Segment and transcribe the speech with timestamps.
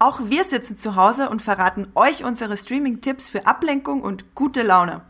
[0.00, 5.02] Auch wir sitzen zu Hause und verraten euch unsere Streaming-Tipps für Ablenkung und gute Laune.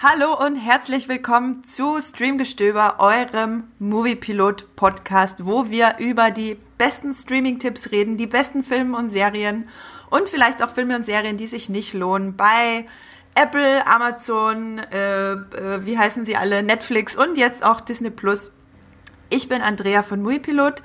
[0.00, 8.16] Hallo und herzlich willkommen zu Streamgestöber, eurem Moviepilot-Podcast, wo wir über die besten Streaming-Tipps reden,
[8.16, 9.68] die besten Filme und Serien
[10.08, 12.86] und vielleicht auch Filme und Serien, die sich nicht lohnen bei
[13.34, 18.52] Apple, Amazon, äh, äh, wie heißen sie alle, Netflix und jetzt auch Disney Plus.
[19.30, 20.80] Ich bin Andrea von Moviepilot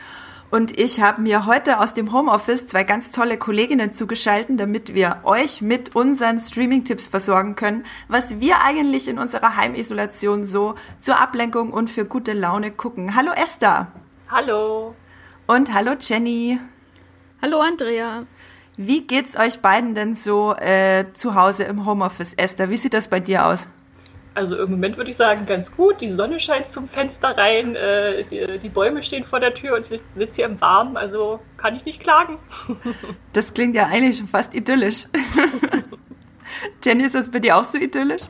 [0.53, 5.21] und ich habe mir heute aus dem Homeoffice zwei ganz tolle Kolleginnen zugeschalten, damit wir
[5.23, 11.73] euch mit unseren Streaming-Tipps versorgen können, was wir eigentlich in unserer Heimisolation so zur Ablenkung
[11.73, 13.15] und für gute Laune gucken.
[13.15, 13.87] Hallo Esther.
[14.29, 14.93] Hallo.
[15.47, 16.59] Und hallo Jenny.
[17.41, 18.27] Hallo Andrea.
[18.77, 22.69] Wie geht's euch beiden denn so äh, zu Hause im Homeoffice, Esther?
[22.69, 23.67] Wie sieht das bei dir aus?
[24.35, 26.01] Also im Moment würde ich sagen, ganz gut.
[26.01, 29.81] Die Sonne scheint zum Fenster rein, äh, die, die, Bäume stehen vor der Tür und
[29.91, 32.37] ich sitze hier im Warmen, also kann ich nicht klagen.
[33.33, 35.05] Das klingt ja eigentlich schon fast idyllisch.
[36.83, 38.23] Jenny, ist das bei dir auch so idyllisch?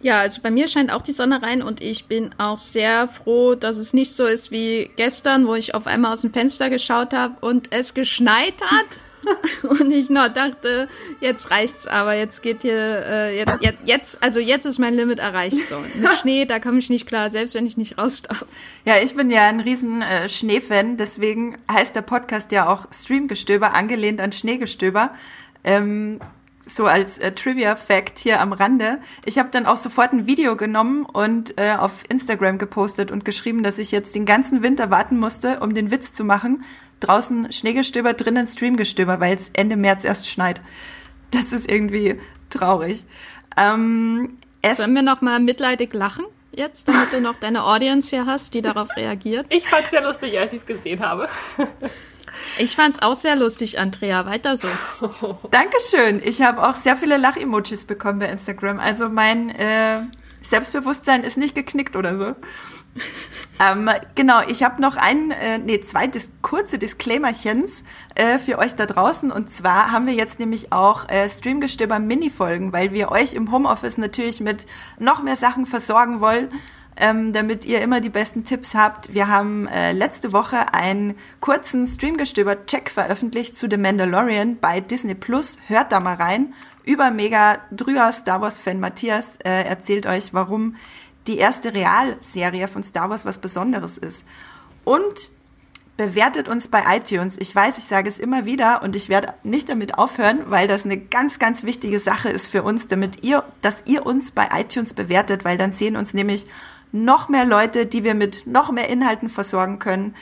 [0.00, 3.54] Ja, also bei mir scheint auch die Sonne rein und ich bin auch sehr froh,
[3.54, 7.12] dass es nicht so ist wie gestern, wo ich auf einmal aus dem Fenster geschaut
[7.12, 8.86] habe und es geschneit hat.
[9.62, 10.88] und ich noch dachte,
[11.20, 15.18] jetzt reicht's, aber jetzt geht hier, äh, jetzt, jetzt, jetzt, also jetzt ist mein Limit
[15.18, 15.76] erreicht so.
[16.00, 18.44] Mit Schnee, da komme ich nicht klar, selbst wenn ich nicht raus darf.
[18.84, 23.74] Ja, ich bin ja ein riesen äh, Schneefan, deswegen heißt der Podcast ja auch Streamgestöber,
[23.74, 25.14] angelehnt an Schneegestöber.
[25.64, 26.20] Ähm,
[26.68, 28.98] so als äh, Trivia-Fact hier am Rande.
[29.24, 33.62] Ich habe dann auch sofort ein Video genommen und äh, auf Instagram gepostet und geschrieben,
[33.62, 36.64] dass ich jetzt den ganzen Winter warten musste, um den Witz zu machen.
[37.00, 40.60] Draußen Schneegestöber, drinnen Streamgestöber, weil es Ende März erst schneit.
[41.30, 43.06] Das ist irgendwie traurig.
[43.56, 44.38] Ähm,
[44.74, 46.24] Sollen wir noch mal mitleidig lachen?
[46.52, 49.46] Jetzt, damit du noch deine Audience hier hast, die darauf reagiert.
[49.50, 51.28] Ich fand's ja lustig, als ich es gesehen habe.
[52.58, 54.26] Ich fand's auch sehr lustig, Andrea.
[54.26, 54.68] Weiter so.
[55.50, 56.20] Dankeschön.
[56.24, 58.80] Ich habe auch sehr viele Lach-Emojis bekommen bei Instagram.
[58.80, 60.02] Also mein äh,
[60.42, 62.34] Selbstbewusstsein ist nicht geknickt oder so.
[63.60, 67.82] Ähm, genau, ich habe noch ein, äh, nee, zwei dis kurze Disclaimerchens
[68.14, 69.30] äh, für euch da draußen.
[69.30, 73.98] Und zwar haben wir jetzt nämlich auch äh, Streamgestöber Mini-Folgen, weil wir euch im Homeoffice
[73.98, 74.66] natürlich mit
[74.98, 76.48] noch mehr Sachen versorgen wollen
[76.98, 79.14] ähm, damit ihr immer die besten Tipps habt.
[79.14, 85.58] Wir haben äh, letzte Woche einen kurzen Streamgestöber-Check veröffentlicht zu The Mandalorian bei Disney Plus.
[85.68, 86.54] Hört da mal rein.
[86.84, 90.76] Über mega drüber Star Wars-Fan Matthias äh, erzählt euch, warum
[91.28, 94.24] die erste Realserie von Star Wars was Besonderes ist.
[94.84, 95.30] Und
[95.98, 97.36] bewertet uns bei iTunes.
[97.38, 100.84] Ich weiß, ich sage es immer wieder und ich werde nicht damit aufhören, weil das
[100.84, 104.94] eine ganz, ganz wichtige Sache ist für uns, damit ihr, dass ihr uns bei iTunes
[104.94, 106.46] bewertet, weil dann sehen uns nämlich
[106.92, 110.14] noch mehr Leute, die wir mit noch mehr Inhalten versorgen können.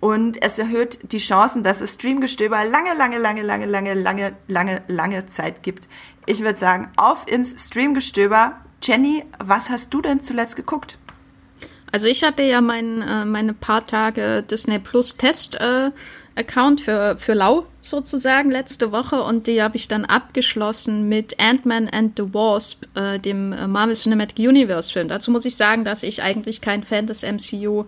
[0.00, 4.82] Und es erhöht die Chancen, dass es Streamgestöber lange, lange, lange, lange, lange, lange, lange,
[4.88, 5.86] lange Zeit gibt.
[6.24, 8.58] Ich würde sagen, auf ins Streamgestöber.
[8.82, 10.98] Jenny, was hast du denn zuletzt geguckt?
[11.92, 15.90] Also ich hatte ja mein, äh, meine paar Tage Disney Plus Test äh,
[16.36, 21.88] Account für, für Lau sozusagen letzte Woche und die habe ich dann abgeschlossen mit Ant-Man
[21.88, 25.08] and the Wasp, äh, dem Marvel Cinematic Universe Film.
[25.08, 27.84] Dazu muss ich sagen, dass ich eigentlich kein Fan des MCU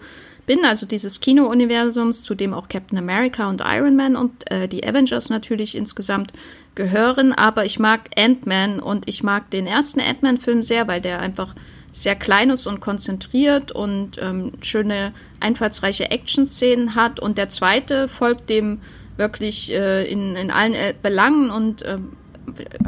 [0.47, 4.87] bin, also dieses Kino-Universums, zu dem auch Captain America und Iron Man und äh, die
[4.87, 6.33] Avengers natürlich insgesamt
[6.75, 11.55] gehören, aber ich mag Ant-Man und ich mag den ersten Ant-Man-Film sehr, weil der einfach
[11.93, 17.21] sehr klein ist und konzentriert und ähm, schöne, einfallsreiche Action-Szenen hat.
[17.21, 18.81] Und der zweite folgt dem
[19.17, 21.99] wirklich äh, in, in allen äh, Belangen und äh,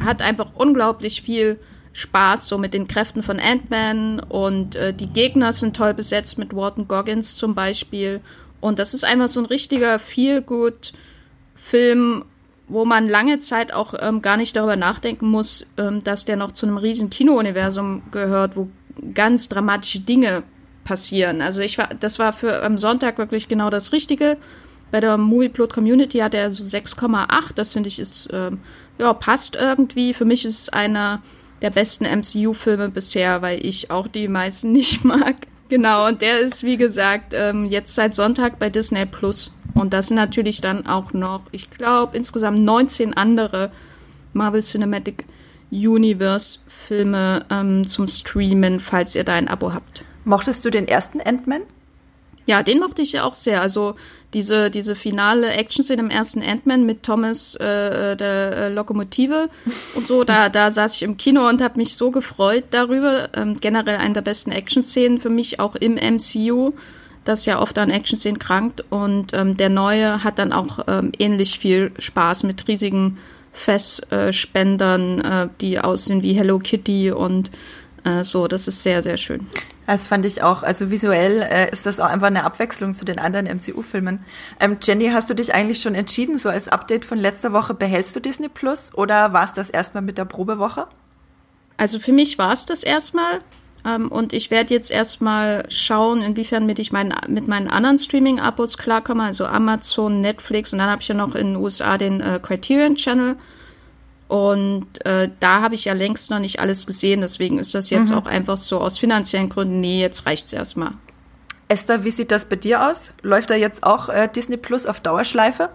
[0.00, 1.60] hat einfach unglaublich viel
[1.92, 6.52] Spaß so mit den Kräften von Ant-Man und äh, die Gegner sind toll besetzt mit
[6.54, 8.20] Walton Goggins zum Beispiel.
[8.60, 12.24] Und das ist einfach so ein richtiger Feel-Good-Film,
[12.68, 16.52] wo man lange Zeit auch ähm, gar nicht darüber nachdenken muss, ähm, dass der noch
[16.52, 18.68] zu einem riesen Kino-Universum gehört, wo
[19.12, 20.42] ganz dramatische Dinge
[20.84, 21.42] passieren.
[21.42, 24.36] Also ich war, das war für am Sonntag wirklich genau das Richtige.
[24.90, 27.26] Bei der Movieplot Community hat er so 6,8.
[27.54, 28.60] Das finde ich ist, ähm,
[28.98, 30.14] ja, passt irgendwie.
[30.14, 31.20] Für mich ist es einer
[31.62, 35.36] der besten MCU-Filme bisher, weil ich auch die meisten nicht mag.
[35.68, 39.50] Genau, und der ist, wie gesagt, ähm, jetzt seit Sonntag bei Disney Plus.
[39.74, 43.70] Und das sind natürlich dann auch noch, ich glaube, insgesamt 19 andere
[44.32, 45.24] Marvel Cinematic
[45.70, 50.04] Universe-Filme ähm, zum Streamen, falls ihr da ein Abo habt.
[50.24, 51.62] Mochtest du den ersten Ant-Man?
[52.46, 53.60] Ja, den mochte ich ja auch sehr.
[53.60, 53.94] Also
[54.34, 59.48] diese, diese finale Action-Szene im ersten Ant-Man mit Thomas, äh, äh der äh, Lokomotive
[59.94, 63.30] und so, da, da saß ich im Kino und habe mich so gefreut darüber.
[63.34, 66.74] Ähm, generell eine der besten Action-Szenen für mich, auch im MCU,
[67.24, 68.84] das ja oft an Action-Szenen krankt.
[68.90, 73.18] Und ähm, der neue hat dann auch ähm, ähnlich viel Spaß mit riesigen
[73.52, 77.50] Festspendern, äh, die aussehen wie Hello Kitty und
[78.04, 78.48] äh, so.
[78.48, 79.46] Das ist sehr, sehr schön.
[79.86, 80.62] Das fand ich auch.
[80.62, 84.20] Also visuell äh, ist das auch einfach eine Abwechslung zu den anderen MCU-Filmen.
[84.60, 88.16] Ähm, Jenny, hast du dich eigentlich schon entschieden, so als Update von letzter Woche, behältst
[88.16, 90.86] du Disney Plus oder war es das erstmal mit der Probewoche?
[91.76, 93.40] Also für mich war es das erstmal.
[93.84, 98.78] Ähm, und ich werde jetzt erstmal schauen, inwiefern mit ich mein, mit meinen anderen Streaming-Abos
[98.78, 102.40] klarkomme, also Amazon, Netflix und dann habe ich ja noch in den USA den äh,
[102.42, 103.36] Criterion Channel.
[104.26, 108.10] Und äh, da habe ich ja längst noch nicht alles gesehen, deswegen ist das jetzt
[108.10, 108.16] mhm.
[108.16, 110.92] auch einfach so aus finanziellen Gründen, nee, jetzt reicht es erstmal.
[111.68, 113.14] Esther, wie sieht das bei dir aus?
[113.22, 115.70] Läuft da jetzt auch äh, Disney Plus auf Dauerschleife?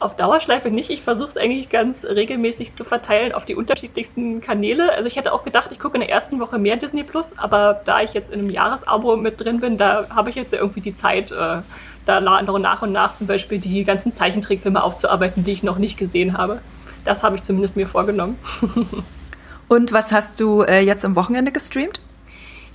[0.00, 0.88] Auf Dauerschleife nicht.
[0.88, 4.92] Ich versuche es eigentlich ganz regelmäßig zu verteilen auf die unterschiedlichsten Kanäle.
[4.94, 7.82] Also ich hätte auch gedacht, ich gucke in der ersten Woche mehr Disney Plus, aber
[7.84, 10.80] da ich jetzt in einem Jahresabo mit drin bin, da habe ich jetzt ja irgendwie
[10.80, 11.60] die Zeit, äh,
[12.06, 16.36] da nach und nach zum Beispiel die ganzen Zeichentrickfilme aufzuarbeiten, die ich noch nicht gesehen
[16.36, 16.60] habe.
[17.04, 18.38] Das habe ich zumindest mir vorgenommen.
[19.68, 22.00] Und was hast du äh, jetzt am Wochenende gestreamt?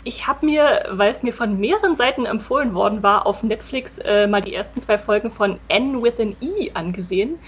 [0.08, 4.28] Ich habe mir, weil es mir von mehreren Seiten empfohlen worden war, auf Netflix äh,
[4.28, 7.40] mal die ersten zwei Folgen von N with an E angesehen.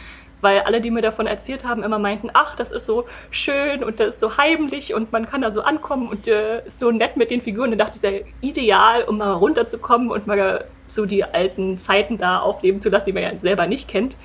[0.42, 4.00] Weil alle, die mir davon erzählt haben, immer meinten, ach, das ist so schön und
[4.00, 7.16] das ist so heimlich und man kann da so ankommen und äh, ist so nett
[7.16, 7.70] mit den Figuren.
[7.72, 12.18] Da dachte das ist ja ideal, um mal runterzukommen und mal so die alten Zeiten
[12.18, 14.18] da aufleben zu lassen, die man ja selber nicht kennt.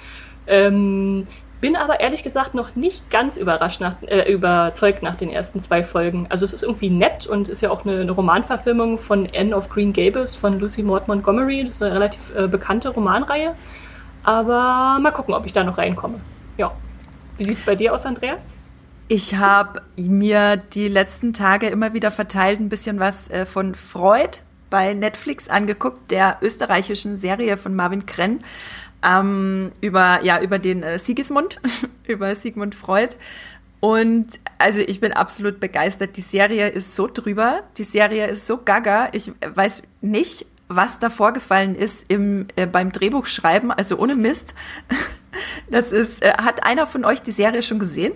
[0.47, 1.29] Ähm,
[1.63, 5.85] bin aber ehrlich gesagt noch nicht ganz überrascht nach, äh, überzeugt nach den ersten zwei
[5.85, 6.27] Folgen.
[6.29, 9.71] Also es ist irgendwie nett und ist ja auch eine, eine Romanverfilmung von Anne of
[9.71, 11.63] Green Gables von Lucy Maud Montgomery.
[11.65, 13.55] Das ist eine relativ äh, bekannte Romanreihe.
[14.25, 16.21] Aber mal gucken, ob ich da noch reinkomme.
[16.59, 16.73] Ja.
[17.39, 18.39] Wie es bei dir aus, Andrea?
[19.07, 24.39] Ich habe mir die letzten Tage immer wieder verteilt ein bisschen was äh, von Freud
[24.69, 28.43] bei Netflix angeguckt, der österreichischen Serie von Marvin Krenn
[29.05, 31.61] ähm, über, ja, über den äh, Sigismund,
[32.07, 33.17] über Sigmund Freud.
[33.81, 36.17] Und also ich bin absolut begeistert.
[36.17, 39.09] Die Serie ist so drüber, die Serie ist so gaga.
[39.13, 44.55] Ich weiß nicht, was da vorgefallen ist im, äh, beim Drehbuchschreiben, also ohne Mist.
[45.71, 48.13] Das ist, äh, hat einer von euch die Serie schon gesehen?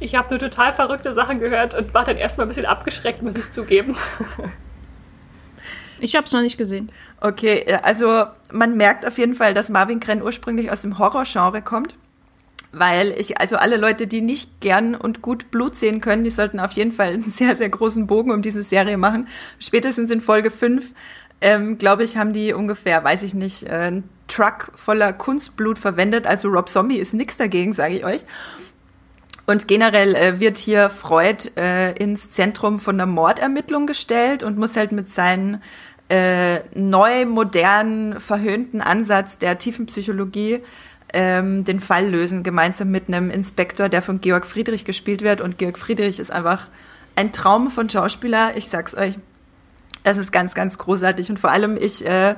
[0.00, 3.36] Ich habe nur total verrückte Sachen gehört und war dann erstmal ein bisschen abgeschreckt, muss
[3.36, 3.96] ich zugeben.
[6.02, 6.90] Ich habe es noch nicht gesehen.
[7.20, 11.62] Okay, äh, also man merkt auf jeden Fall, dass Marvin Krenn ursprünglich aus dem Horrorgenre
[11.62, 11.94] kommt.
[12.72, 16.58] Weil ich, also alle Leute, die nicht gern und gut Blut sehen können, die sollten
[16.58, 19.28] auf jeden Fall einen sehr, sehr großen Bogen um diese Serie machen.
[19.60, 20.92] Spätestens in Folge 5,
[21.40, 26.26] ähm, glaube ich, haben die ungefähr, weiß ich nicht, äh, einen Truck voller Kunstblut verwendet.
[26.26, 28.24] Also Rob Zombie ist nichts dagegen, sage ich euch.
[29.44, 34.76] Und generell äh, wird hier Freud äh, ins Zentrum von der Mordermittlung gestellt und muss
[34.76, 35.62] halt mit seinen
[36.12, 40.60] äh, neu, modernen, verhöhnten Ansatz der Tiefenpsychologie
[41.14, 45.40] ähm, den Fall lösen, gemeinsam mit einem Inspektor, der von Georg Friedrich gespielt wird.
[45.40, 46.68] Und Georg Friedrich ist einfach
[47.16, 48.52] ein Traum von Schauspieler.
[48.56, 49.18] Ich sag's euch,
[50.04, 51.30] es ist ganz, ganz großartig.
[51.30, 52.34] Und vor allem, ich äh,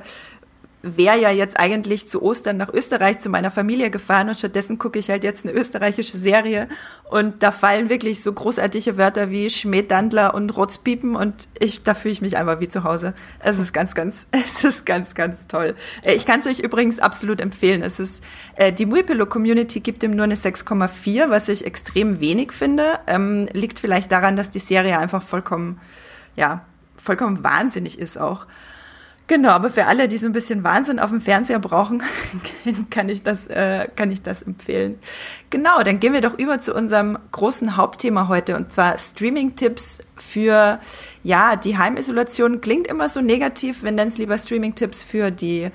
[0.85, 4.99] wäre ja jetzt eigentlich zu Ostern nach Österreich zu meiner Familie gefahren und stattdessen gucke
[4.99, 6.67] ich halt jetzt eine österreichische Serie
[7.09, 12.11] und da fallen wirklich so großartige Wörter wie Schmähdandler und Rotzpiepen und ich, da fühle
[12.11, 13.15] ich mich einfach wie zu Hause.
[13.39, 15.75] Es ist ganz, ganz, es ist ganz, ganz toll.
[16.03, 17.81] Äh, ich kann es euch übrigens absolut empfehlen.
[17.81, 18.23] Es ist,
[18.55, 22.99] äh, die Muipillow Community gibt ihm nur eine 6,4, was ich extrem wenig finde.
[23.07, 25.79] Ähm, liegt vielleicht daran, dass die Serie einfach vollkommen,
[26.35, 26.63] ja,
[26.95, 28.45] vollkommen wahnsinnig ist auch.
[29.27, 32.03] Genau, aber für alle, die so ein bisschen Wahnsinn auf dem Fernseher brauchen,
[32.91, 34.99] kann ich das, äh, kann ich das empfehlen.
[35.49, 40.79] Genau, dann gehen wir doch über zu unserem großen Hauptthema heute und zwar Streaming-Tipps für,
[41.23, 42.61] ja, die Heimisolation.
[42.61, 45.71] Klingt immer so negativ, wir nennen es lieber Streaming-Tipps für die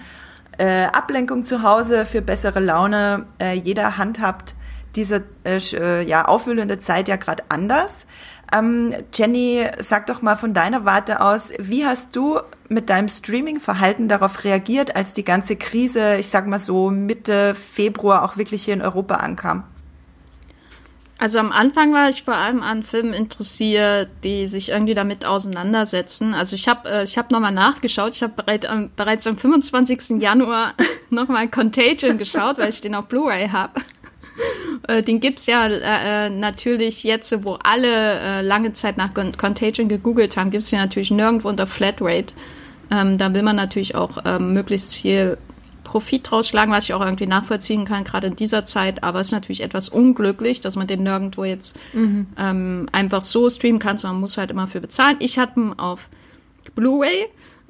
[0.58, 3.26] äh, Ablenkung zu Hause, für bessere Laune.
[3.40, 4.54] Äh, jeder handhabt
[4.94, 8.06] diese äh, äh ja, aufwühlende Zeit ja gerade anders.
[8.52, 14.08] Ähm, Jenny, sag doch mal von deiner Warte aus, wie hast du mit deinem Streaming-Verhalten
[14.08, 18.74] darauf reagiert, als die ganze Krise, ich sag mal so Mitte Februar auch wirklich hier
[18.74, 19.64] in Europa ankam?
[21.20, 26.32] Also am Anfang war ich vor allem an Filmen interessiert, die sich irgendwie damit auseinandersetzen.
[26.32, 28.14] Also ich habe äh, ich hab nochmal nachgeschaut.
[28.14, 30.18] Ich habe bereit, ähm, bereits am 25.
[30.18, 30.72] Januar
[31.10, 33.82] nochmal Contagion geschaut, weil ich den auf Blu-ray habe.
[34.88, 39.88] Äh, den gibt's ja äh, äh, natürlich jetzt, wo alle äh, lange Zeit nach Contagion
[39.88, 42.32] gegoogelt haben, gibt's den natürlich nirgendwo unter Flatrate.
[42.90, 45.36] Ähm, da will man natürlich auch ähm, möglichst viel
[45.84, 49.02] Profit draus schlagen, was ich auch irgendwie nachvollziehen kann, gerade in dieser Zeit.
[49.02, 52.28] Aber es ist natürlich etwas unglücklich, dass man den nirgendwo jetzt mhm.
[52.38, 55.16] ähm, einfach so streamen kann, sondern man muss halt immer für bezahlen.
[55.18, 56.08] Ich hatte ihn auf
[56.74, 57.26] Blu-ray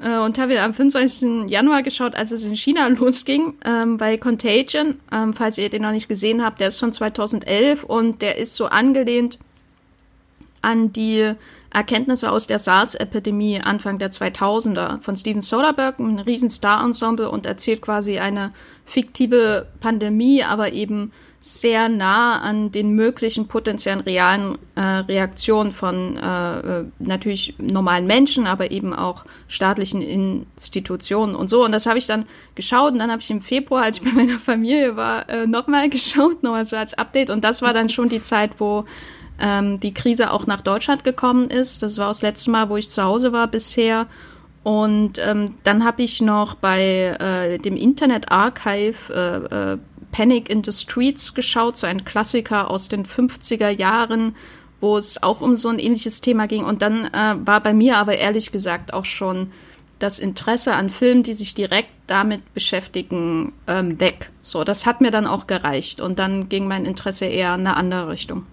[0.07, 1.50] und habe am 25.
[1.50, 4.99] Januar geschaut, als es in China losging, ähm, bei Contagion.
[5.12, 8.54] Ähm, falls ihr den noch nicht gesehen habt, der ist von 2011 und der ist
[8.54, 9.38] so angelehnt
[10.62, 11.35] an die
[11.73, 17.80] Erkenntnisse aus der SARS-Epidemie Anfang der 2000er von Steven Soderbergh, ein riesen Star-Ensemble und erzählt
[17.80, 18.52] quasi eine
[18.85, 21.12] fiktive Pandemie, aber eben
[21.43, 28.71] sehr nah an den möglichen potenziellen realen äh, Reaktionen von äh, natürlich normalen Menschen, aber
[28.71, 31.65] eben auch staatlichen Institutionen und so.
[31.65, 34.13] Und das habe ich dann geschaut und dann habe ich im Februar, als ich bei
[34.13, 37.31] meiner Familie war, äh, nochmal geschaut, nochmal so als Update.
[37.31, 38.85] Und das war dann schon die Zeit, wo
[39.41, 41.83] ähm, die Krise auch nach Deutschland gekommen ist.
[41.83, 44.07] Das war das letzte Mal, wo ich zu Hause war bisher.
[44.63, 49.79] Und ähm, dann habe ich noch bei äh, dem Internet Archive äh, äh,
[50.12, 54.35] Panic in the Streets geschaut, so ein Klassiker aus den 50er Jahren,
[54.81, 56.64] wo es auch um so ein ähnliches Thema ging.
[56.64, 59.52] Und dann äh, war bei mir aber ehrlich gesagt auch schon
[59.99, 64.31] das Interesse an Filmen, die sich direkt damit beschäftigen, ähm, weg.
[64.40, 66.00] So, das hat mir dann auch gereicht.
[66.00, 68.47] Und dann ging mein Interesse eher in eine andere Richtung.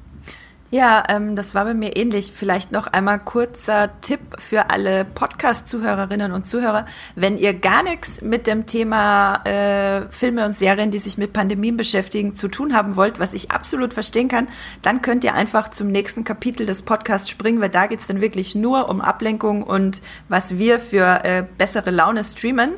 [0.69, 2.33] Ja, ähm, das war bei mir ähnlich.
[2.35, 6.85] Vielleicht noch einmal kurzer Tipp für alle Podcast-Zuhörerinnen und Zuhörer.
[7.15, 11.77] Wenn ihr gar nichts mit dem Thema äh, Filme und Serien, die sich mit Pandemien
[11.77, 14.49] beschäftigen, zu tun haben wollt, was ich absolut verstehen kann,
[14.81, 18.53] dann könnt ihr einfach zum nächsten Kapitel des Podcasts springen, weil da geht's dann wirklich
[18.53, 22.71] nur um Ablenkung und was wir für äh, bessere Laune streamen.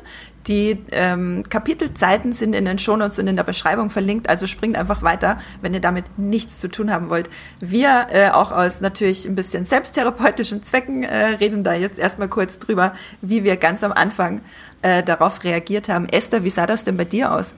[0.46, 5.02] Die ähm, Kapitelzeiten sind in den Shownotes und in der Beschreibung verlinkt, also springt einfach
[5.02, 7.28] weiter, wenn ihr damit nichts zu tun haben wollt.
[7.60, 12.58] Wir, äh, auch aus natürlich ein bisschen selbsttherapeutischen Zwecken, äh, reden da jetzt erstmal kurz
[12.58, 14.40] drüber, wie wir ganz am Anfang
[14.82, 16.08] äh, darauf reagiert haben.
[16.08, 17.54] Esther, wie sah das denn bei dir aus?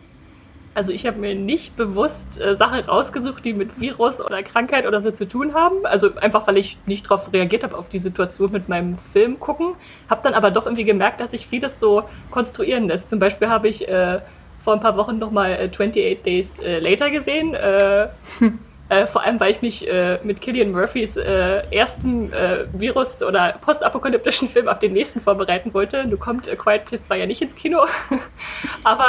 [0.75, 5.03] Also ich habe mir nicht bewusst äh, Sachen rausgesucht, die mit Virus oder Krankheit oder
[5.03, 5.85] so zu tun haben.
[5.85, 9.75] Also einfach, weil ich nicht darauf reagiert habe, auf die Situation mit meinem Film gucken.
[10.09, 13.11] Habe dann aber doch irgendwie gemerkt, dass sich vieles so konstruieren lässt.
[13.11, 14.21] Zum Beispiel habe ich äh,
[14.61, 17.55] vor ein paar Wochen nochmal äh, 28 Days äh, Later gesehen.
[17.55, 18.09] Äh,
[18.93, 23.59] Äh, vor allem, weil ich mich äh, mit Killian Murphys äh, ersten äh, Virus- oder
[23.63, 26.07] postapokalyptischen Film auf den nächsten vorbereiten wollte.
[26.07, 27.87] Nun kommt äh, Quiet Place 2 ja nicht ins Kino.
[28.85, 29.07] Aber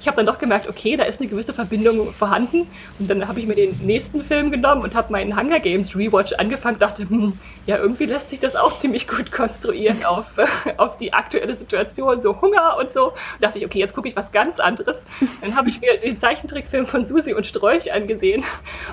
[0.00, 2.66] ich habe dann doch gemerkt, okay, da ist eine gewisse Verbindung vorhanden.
[2.98, 6.32] Und dann habe ich mir den nächsten Film genommen und habe meinen Hunger Games Rewatch
[6.32, 7.38] angefangen dachte, hm,
[7.70, 10.32] ja, irgendwie lässt sich das auch ziemlich gut konstruieren auf,
[10.76, 13.10] auf die aktuelle Situation, so Hunger und so.
[13.10, 15.04] Und dachte ich, okay, jetzt gucke ich was ganz anderes.
[15.40, 18.42] Dann habe ich mir den Zeichentrickfilm von Susi und Strolch angesehen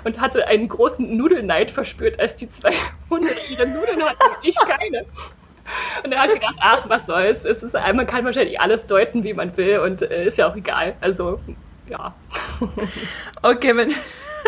[0.03, 2.71] und hatte einen großen Nudelneid verspürt, als die zwei
[3.09, 5.05] Hunde ihre Nudeln hatten und ich keine.
[6.03, 7.45] Und dann habe ich gedacht, ach, was soll's.
[7.45, 10.55] Es ist, man kann wahrscheinlich alles deuten, wie man will und äh, ist ja auch
[10.55, 10.95] egal.
[11.01, 11.39] Also,
[11.89, 12.13] ja.
[13.41, 13.91] Okay, wenn,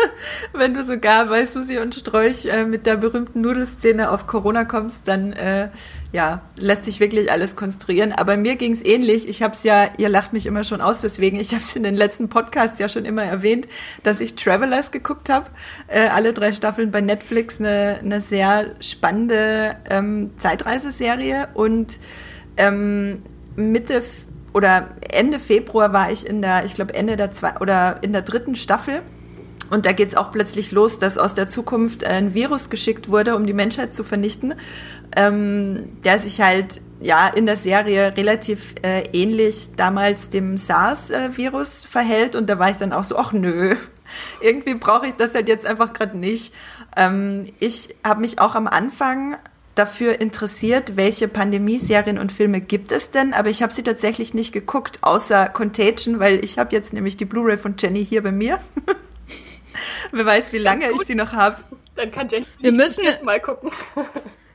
[0.52, 5.02] wenn du sogar bei Susi und Strolch äh, mit der berühmten Nudelszene auf Corona kommst,
[5.06, 5.68] dann äh,
[6.12, 8.12] ja, lässt sich wirklich alles konstruieren.
[8.12, 9.28] Aber mir ging es ähnlich.
[9.28, 11.82] Ich habe es ja, ihr lacht mich immer schon aus, deswegen, ich habe es in
[11.82, 13.68] den letzten Podcasts ja schon immer erwähnt,
[14.02, 15.50] dass ich Travelers geguckt habe.
[15.88, 21.48] Äh, alle drei Staffeln bei Netflix, eine, eine sehr spannende ähm, Zeitreiseserie.
[21.54, 21.98] Und
[22.56, 23.22] ähm,
[23.56, 24.02] Mitte
[24.52, 28.22] oder Ende Februar war ich in der, ich glaube Ende der zwei oder in der
[28.22, 29.02] dritten Staffel
[29.70, 33.36] und da geht es auch plötzlich los, dass aus der Zukunft ein Virus geschickt wurde,
[33.36, 34.54] um die Menschheit zu vernichten,
[35.16, 42.34] ähm, der sich halt ja in der Serie relativ äh, ähnlich damals dem SARS-Virus verhält.
[42.34, 43.76] Und da war ich dann auch so, ach nö,
[44.42, 46.52] irgendwie brauche ich das halt jetzt einfach gerade nicht.
[46.96, 49.36] Ähm, ich habe mich auch am Anfang
[49.76, 54.52] dafür interessiert, welche Pandemie-Serien und Filme gibt es denn, aber ich habe sie tatsächlich nicht
[54.52, 58.58] geguckt, außer Contagion, weil ich habe jetzt nämlich die Blu-ray von Jenny hier bei mir.
[60.12, 61.56] Wer weiß, wie lange ich sie noch habe.
[61.94, 63.70] Dann kann Jenny wir müssen mal gucken.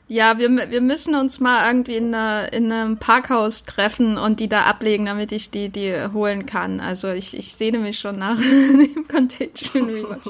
[0.08, 4.48] Ja, wir, wir müssen uns mal irgendwie in, eine, in einem Parkhaus treffen und die
[4.48, 6.78] da ablegen, damit ich die, die holen kann.
[6.78, 10.28] Also ich, ich sehne mich schon nach dem Contagion Rewatch.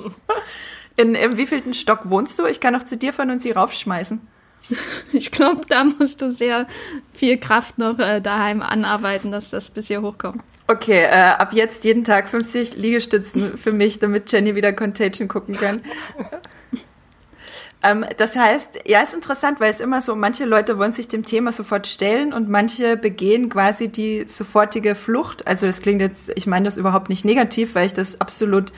[0.97, 2.47] In, in wievielten Stock wohnst du?
[2.47, 4.27] Ich kann auch zu dir fahren und sie raufschmeißen.
[5.13, 6.67] Ich glaube, da musst du sehr
[7.13, 10.43] viel Kraft noch äh, daheim anarbeiten, dass das bis hier hochkommt.
[10.67, 15.55] Okay, äh, ab jetzt jeden Tag 50 Liegestützen für mich, damit Jenny wieder Contagion gucken
[15.55, 15.81] kann.
[17.85, 21.25] ähm, das heißt, ja, ist interessant, weil es immer so, manche Leute wollen sich dem
[21.25, 25.47] Thema sofort stellen und manche begehen quasi die sofortige Flucht.
[25.47, 28.73] Also das klingt jetzt, ich meine das überhaupt nicht negativ, weil ich das absolut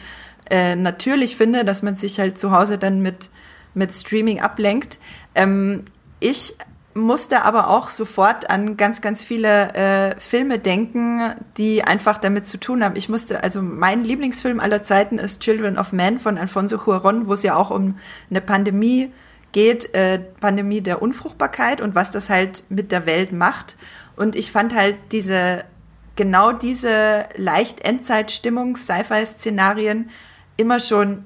[0.51, 3.31] äh, natürlich finde, dass man sich halt zu Hause dann mit,
[3.75, 4.99] mit Streaming ablenkt.
[5.35, 5.83] Ähm,
[6.21, 6.57] ich
[6.95, 12.59] musste aber auch sofort an ganz, ganz viele äh, Filme denken, die einfach damit zu
[12.59, 12.97] tun haben.
[12.97, 17.35] Ich musste, also mein Lieblingsfilm aller Zeiten ist Children of Men von Alfonso Cuarón, wo
[17.35, 17.99] es ja auch um
[18.31, 19.13] eine Pandemie
[19.53, 23.77] geht, äh, Pandemie der Unfruchtbarkeit und was das halt mit der Welt macht.
[24.17, 25.65] Und ich fand halt diese,
[26.17, 30.11] genau diese leicht Endzeitstimmung, Sci-Fi-Szenarien
[30.57, 31.25] immer schon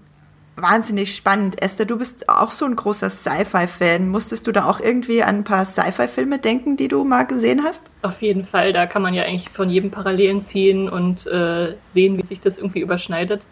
[0.57, 1.61] wahnsinnig spannend.
[1.63, 4.09] Esther, du bist auch so ein großer Sci-Fi-Fan.
[4.09, 7.91] Musstest du da auch irgendwie an ein paar Sci-Fi-Filme denken, die du mal gesehen hast?
[8.03, 8.73] Auf jeden Fall.
[8.73, 12.59] Da kann man ja eigentlich von jedem Parallelen ziehen und äh, sehen, wie sich das
[12.59, 13.47] irgendwie überschneidet.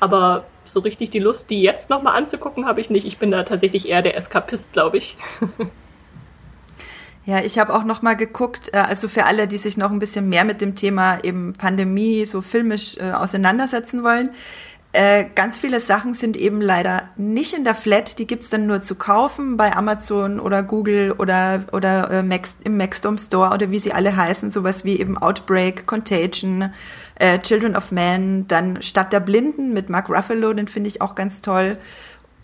[0.00, 3.06] Aber so richtig die Lust, die jetzt nochmal anzugucken, habe ich nicht.
[3.06, 5.16] Ich bin da tatsächlich eher der Eskapist, glaube ich.
[7.24, 10.00] Ja, ich habe auch noch mal geguckt, äh, also für alle, die sich noch ein
[10.00, 14.30] bisschen mehr mit dem Thema eben Pandemie so filmisch äh, auseinandersetzen wollen.
[14.94, 18.82] Äh, ganz viele Sachen sind eben leider nicht in der Flat, die gibt's dann nur
[18.82, 23.78] zu kaufen bei Amazon oder Google oder, oder äh, Max, im Maxdome Store oder wie
[23.78, 26.74] sie alle heißen, sowas wie eben Outbreak, Contagion,
[27.14, 31.14] äh, Children of Man, dann Stadt der Blinden mit Mark Ruffalo, den finde ich auch
[31.14, 31.78] ganz toll.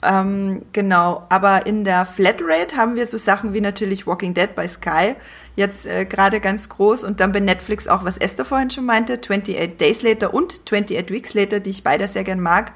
[0.03, 4.69] Ähm, genau, aber in der Flatrate haben wir so Sachen wie natürlich Walking Dead bei
[4.69, 5.17] Sky,
[5.59, 9.15] jetzt äh, gerade ganz groß und dann bei Netflix auch, was Esther vorhin schon meinte,
[9.15, 12.73] 28 Days Later und 28 Weeks Later, die ich beide sehr gern mag.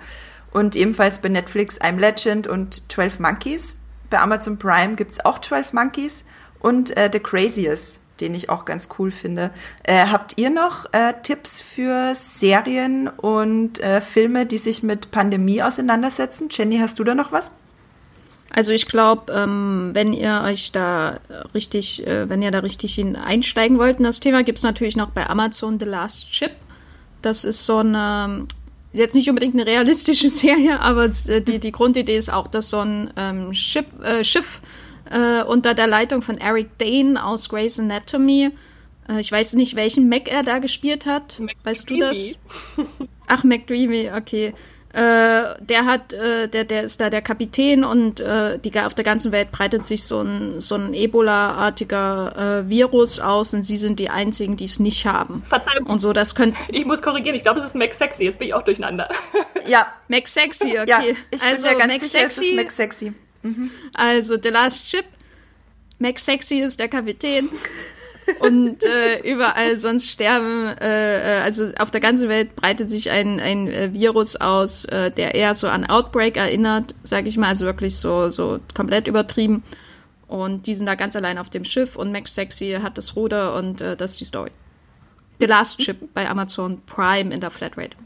[0.52, 3.76] Und ebenfalls bei Netflix I'm Legend und 12 Monkeys.
[4.10, 6.24] Bei Amazon Prime gibt's auch 12 Monkeys
[6.60, 9.50] und äh, The Craziest den ich auch ganz cool finde.
[9.82, 15.62] Äh, habt ihr noch äh, Tipps für Serien und äh, Filme, die sich mit Pandemie
[15.62, 16.48] auseinandersetzen?
[16.50, 17.50] Jenny, hast du da noch was?
[18.54, 21.20] Also ich glaube, ähm, wenn ihr euch da
[21.54, 25.08] richtig, äh, wenn ihr da richtig einsteigen wollt in das Thema, gibt es natürlich noch
[25.08, 26.52] bei Amazon The Last Ship.
[27.22, 28.46] Das ist so eine,
[28.92, 32.80] jetzt nicht unbedingt eine realistische Serie, aber äh, die, die Grundidee ist auch, dass so
[32.80, 34.60] ein ähm, Schiff, äh, Schiff
[35.10, 38.50] äh, unter der Leitung von Eric Dane aus Grey's Anatomy.
[39.08, 41.40] Äh, ich weiß nicht, welchen Mac er da gespielt hat.
[41.40, 41.56] McDreamy.
[41.64, 42.38] Weißt du das?
[43.28, 44.52] Ach, McDreamy, okay.
[44.92, 49.04] Äh, der hat, äh, der, der ist da der Kapitän und äh, die, auf der
[49.04, 53.98] ganzen Welt breitet sich so ein, so ein Ebola-artiger äh, Virus aus und sie sind
[53.98, 55.44] die einzigen, die es nicht haben.
[55.46, 55.86] Verzeihung.
[55.86, 56.58] Und so, das könnte.
[56.68, 59.08] Ich muss korrigieren, ich glaube, es ist Mac Sexy, jetzt bin ich auch durcheinander.
[59.68, 59.86] Ja.
[60.08, 60.84] Mac Sexy, okay.
[60.88, 63.12] Ja, ich also, bin mir ganz Mac sicher, Sexy, es ist Mac Sexy.
[63.42, 63.70] Mhm.
[63.94, 65.04] Also The Last Ship,
[66.00, 67.48] Max Sexy ist der Kapitän.
[68.40, 73.40] und äh, überall sonst sterben, äh, äh, also auf der ganzen Welt breitet sich ein,
[73.40, 77.64] ein äh, Virus aus, äh, der eher so an Outbreak erinnert, sage ich mal, also
[77.64, 79.62] wirklich so, so komplett übertrieben.
[80.28, 83.54] Und die sind da ganz allein auf dem Schiff und Max Sexy hat das Ruder
[83.54, 84.50] und äh, das ist die Story.
[85.40, 87.96] The Last Ship bei Amazon Prime in der Flatrate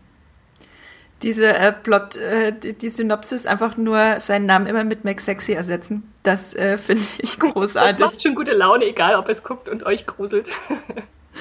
[1.22, 5.52] diese äh, Plot, äh, die, die, Synopsis einfach nur seinen Namen immer mit Mac Sexy
[5.52, 6.12] ersetzen.
[6.22, 7.96] Das äh, finde ich großartig.
[7.96, 10.50] Das macht schon gute Laune, egal ob es guckt und euch gruselt.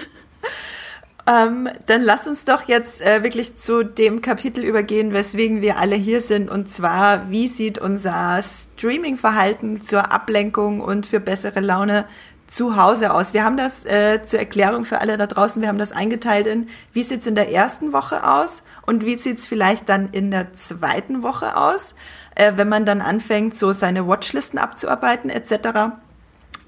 [1.28, 5.96] ähm, dann lasst uns doch jetzt äh, wirklich zu dem Kapitel übergehen, weswegen wir alle
[5.96, 6.50] hier sind.
[6.50, 12.06] Und zwar, wie sieht unser Streaming-Verhalten zur Ablenkung und für bessere Laune
[12.48, 13.34] zu Hause aus.
[13.34, 16.68] Wir haben das äh, zur Erklärung für alle da draußen, wir haben das eingeteilt in,
[16.94, 21.24] wie sieht's in der ersten Woche aus und wie sieht's vielleicht dann in der zweiten
[21.24, 21.96] Woche aus,
[22.36, 25.96] äh, wenn man dann anfängt, so seine Watchlisten abzuarbeiten etc.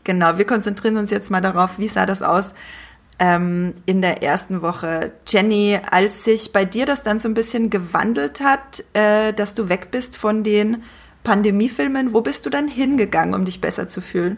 [0.04, 2.54] Genau, wir konzentrieren uns jetzt mal darauf, wie sah das aus
[3.20, 5.12] ähm, in der ersten Woche.
[5.28, 9.70] Jenny, als sich bei dir das dann so ein bisschen gewandelt hat, äh, dass du
[9.70, 10.84] weg bist von den
[11.24, 14.38] Pandemiefilmen, wo bist du dann hingegangen, um dich besser zu fühlen?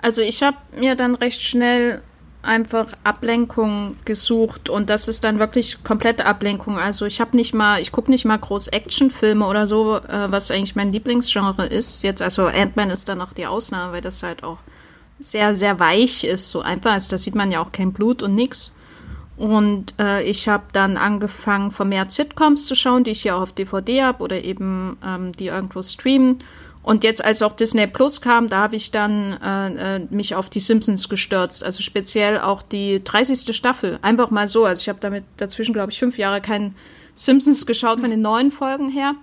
[0.00, 2.02] Also ich habe mir dann recht schnell
[2.42, 6.78] einfach Ablenkung gesucht und das ist dann wirklich komplette Ablenkung.
[6.78, 10.50] Also ich habe nicht mal, ich gucke nicht mal groß Actionfilme oder so, äh, was
[10.50, 12.02] eigentlich mein Lieblingsgenre ist.
[12.02, 14.58] Jetzt also Ant-Man ist dann auch die Ausnahme, weil das halt auch
[15.18, 16.92] sehr sehr weich ist, so einfach.
[16.92, 18.72] Also da sieht man ja auch kein Blut und nix.
[19.36, 23.52] Und äh, ich habe dann angefangen, vermehrt Sitcoms zu schauen, die ich ja auch auf
[23.52, 26.38] DVD habe oder eben ähm, die irgendwo streamen.
[26.86, 30.48] Und jetzt, als auch Disney Plus kam, da habe ich dann äh, äh, mich auf
[30.48, 31.64] die Simpsons gestürzt.
[31.64, 33.56] Also speziell auch die 30.
[33.56, 33.98] Staffel.
[34.02, 34.64] Einfach mal so.
[34.64, 36.76] Also ich habe damit dazwischen, glaube ich, fünf Jahre keinen
[37.12, 39.16] Simpsons geschaut von den neuen Folgen her.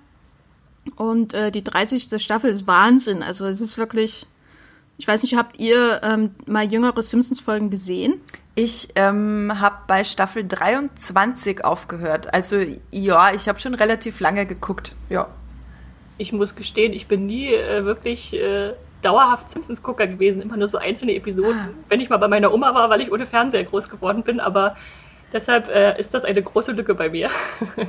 [0.97, 2.21] Und äh, die 30.
[2.21, 3.23] Staffel ist Wahnsinn.
[3.23, 4.25] Also es ist wirklich.
[4.97, 8.15] Ich weiß nicht, habt ihr ähm, mal jüngere Simpsons-Folgen gesehen?
[8.55, 12.33] Ich ähm, habe bei Staffel 23 aufgehört.
[12.33, 12.57] Also
[12.91, 14.95] ja, ich habe schon relativ lange geguckt.
[15.09, 15.29] Ja
[16.23, 20.77] ich muss gestehen, ich bin nie äh, wirklich äh, dauerhaft Simpsons-Gucker gewesen, immer nur so
[20.77, 21.59] einzelne Episoden.
[21.59, 21.69] Ah.
[21.89, 24.77] Wenn ich mal bei meiner Oma war, weil ich ohne Fernseher groß geworden bin, aber
[25.33, 27.29] deshalb äh, ist das eine große Lücke bei mir.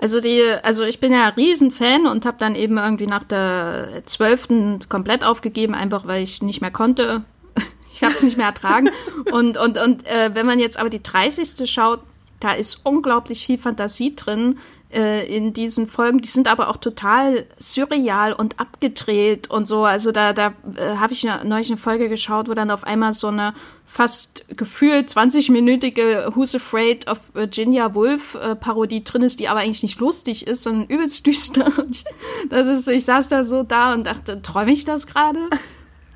[0.00, 4.02] Also die, also ich bin ja ein Riesenfan und habe dann eben irgendwie nach der
[4.04, 7.24] zwölften komplett aufgegeben, einfach weil ich nicht mehr konnte.
[7.92, 8.90] Ich habe es nicht mehr ertragen.
[9.32, 11.68] und und, und äh, wenn man jetzt aber die 30.
[11.68, 11.98] schaut,
[12.38, 16.20] da ist unglaublich viel Fantasie drin in diesen Folgen.
[16.20, 19.84] Die sind aber auch total surreal und abgedreht und so.
[19.84, 23.26] Also da, da äh, habe ich neulich eine Folge geschaut, wo dann auf einmal so
[23.26, 23.52] eine
[23.86, 29.82] fast gefühlt 20-minütige Who's Afraid of Virginia Woolf äh, Parodie drin ist, die aber eigentlich
[29.82, 31.72] nicht lustig ist, sondern übelst düster.
[32.50, 35.48] das ist so, ich saß da so da und dachte, träume ich das gerade?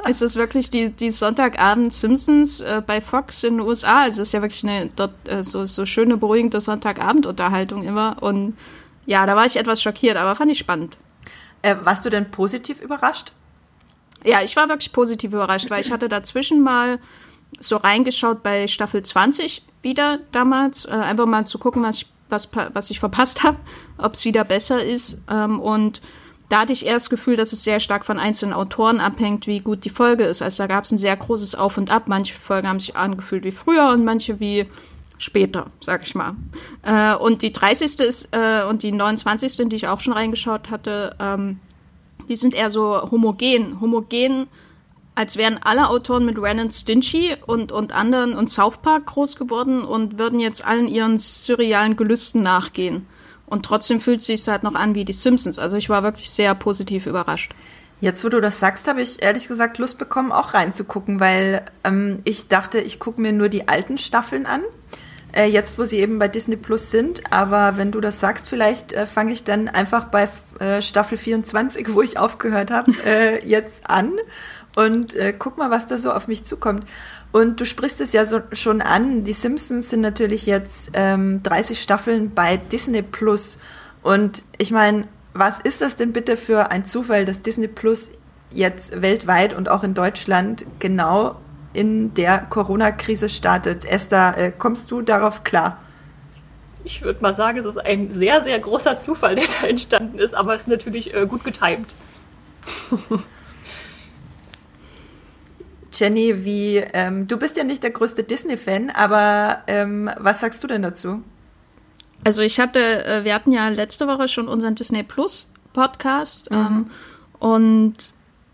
[0.08, 4.02] Ist das wirklich die, die Sonntagabend Simpsons äh, bei Fox in den USA?
[4.02, 8.16] Also es ist ja wirklich eine dort äh, so, so schöne, beruhigende Sonntagabendunterhaltung immer.
[8.20, 8.56] Und
[9.06, 10.98] ja, da war ich etwas schockiert, aber fand ich spannend.
[11.62, 13.32] Äh, warst du denn positiv überrascht?
[14.24, 16.98] Ja, ich war wirklich positiv überrascht, weil ich hatte dazwischen mal
[17.60, 22.48] so reingeschaut bei Staffel 20 wieder damals, äh, einfach mal zu gucken, was ich, was,
[22.72, 23.58] was ich verpasst habe,
[23.98, 25.20] ob es wieder besser ist.
[25.28, 26.00] Ähm, und
[26.52, 29.60] da hatte ich eher das Gefühl, dass es sehr stark von einzelnen Autoren abhängt, wie
[29.60, 30.42] gut die Folge ist.
[30.42, 32.02] Also da gab es ein sehr großes Auf und Ab.
[32.08, 34.66] Manche Folgen haben sich angefühlt wie früher und manche wie
[35.16, 36.34] später, sag ich mal.
[36.82, 38.00] Äh, und die 30.
[38.00, 39.66] ist äh, und die 29.
[39.70, 41.58] die ich auch schon reingeschaut hatte, ähm,
[42.28, 43.80] die sind eher so homogen.
[43.80, 44.46] Homogen
[45.14, 49.36] als wären alle Autoren mit Ren und Stingy und, und anderen und South Park groß
[49.36, 53.06] geworden und würden jetzt allen ihren surrealen Gelüsten nachgehen.
[53.52, 55.58] Und trotzdem fühlt es sich halt noch an wie die Simpsons.
[55.58, 57.52] Also ich war wirklich sehr positiv überrascht.
[58.00, 62.20] Jetzt, wo du das sagst, habe ich ehrlich gesagt Lust bekommen, auch reinzugucken, weil ähm,
[62.24, 64.62] ich dachte, ich gucke mir nur die alten Staffeln an.
[65.34, 67.30] Äh, jetzt, wo sie eben bei Disney Plus sind.
[67.30, 71.92] Aber wenn du das sagst, vielleicht äh, fange ich dann einfach bei äh, Staffel 24,
[71.92, 74.12] wo ich aufgehört habe, äh, jetzt an
[74.76, 76.86] und äh, guck mal, was da so auf mich zukommt.
[77.32, 81.80] Und du sprichst es ja so, schon an, die Simpsons sind natürlich jetzt ähm, 30
[81.80, 83.58] Staffeln bei Disney Plus.
[84.02, 88.10] Und ich meine, was ist das denn bitte für ein Zufall, dass Disney Plus
[88.50, 91.36] jetzt weltweit und auch in Deutschland genau
[91.72, 93.86] in der Corona-Krise startet?
[93.86, 95.78] Esther, äh, kommst du darauf klar?
[96.84, 100.34] Ich würde mal sagen, es ist ein sehr, sehr großer Zufall, der da entstanden ist,
[100.34, 101.94] aber es ist natürlich äh, gut getimt.
[105.92, 110.66] Jenny, wie, ähm, du bist ja nicht der größte Disney-Fan, aber ähm, was sagst du
[110.66, 111.22] denn dazu?
[112.24, 116.56] Also ich hatte, äh, wir hatten ja letzte Woche schon unseren Disney Plus Podcast mhm.
[116.56, 116.90] ähm,
[117.38, 117.94] und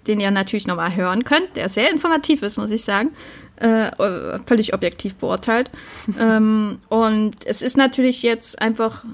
[0.07, 3.11] den ihr natürlich nochmal hören könnt, der sehr informativ ist, muss ich sagen.
[3.57, 3.91] Äh,
[4.47, 5.71] völlig objektiv beurteilt.
[6.19, 9.05] ähm, und es ist natürlich jetzt einfach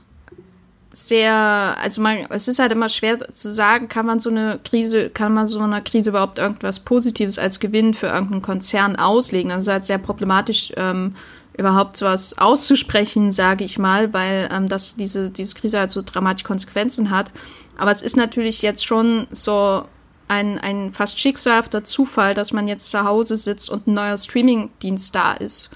[0.94, 5.10] sehr, also man, es ist halt immer schwer zu sagen, kann man so eine Krise,
[5.10, 9.50] kann man so einer Krise überhaupt irgendwas Positives als Gewinn für irgendeinen Konzern auslegen?
[9.50, 11.16] Ist halt sehr problematisch, ähm,
[11.56, 16.46] überhaupt sowas auszusprechen, sage ich mal, weil ähm, das, diese, diese Krise halt so dramatische
[16.46, 17.30] Konsequenzen hat.
[17.76, 19.84] Aber es ist natürlich jetzt schon so
[20.28, 25.14] ein, ein fast schicksalhafter Zufall, dass man jetzt zu Hause sitzt und ein neuer Streamingdienst
[25.14, 25.70] da ist.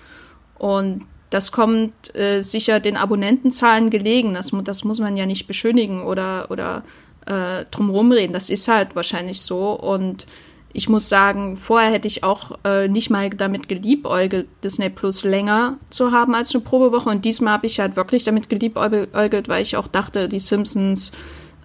[0.59, 4.35] Und das kommt äh, sicher den Abonnentenzahlen gelegen.
[4.35, 6.83] Das, das muss man ja nicht beschönigen oder, oder
[7.27, 8.33] äh, drumherum reden.
[8.33, 9.73] Das ist halt wahrscheinlich so.
[9.73, 10.27] Und
[10.73, 15.79] ich muss sagen, vorher hätte ich auch äh, nicht mal damit geliebäugelt, Disney Plus länger
[15.91, 17.11] zu haben als eine Probewoche.
[17.11, 21.12] Und diesmal habe ich halt wirklich damit geliebäugelt, weil ich auch dachte, die Simpsons,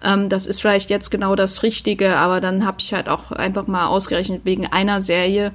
[0.02, 2.16] ähm, das ist vielleicht jetzt genau das Richtige.
[2.16, 5.52] Aber dann habe ich halt auch einfach mal ausgerechnet, wegen einer Serie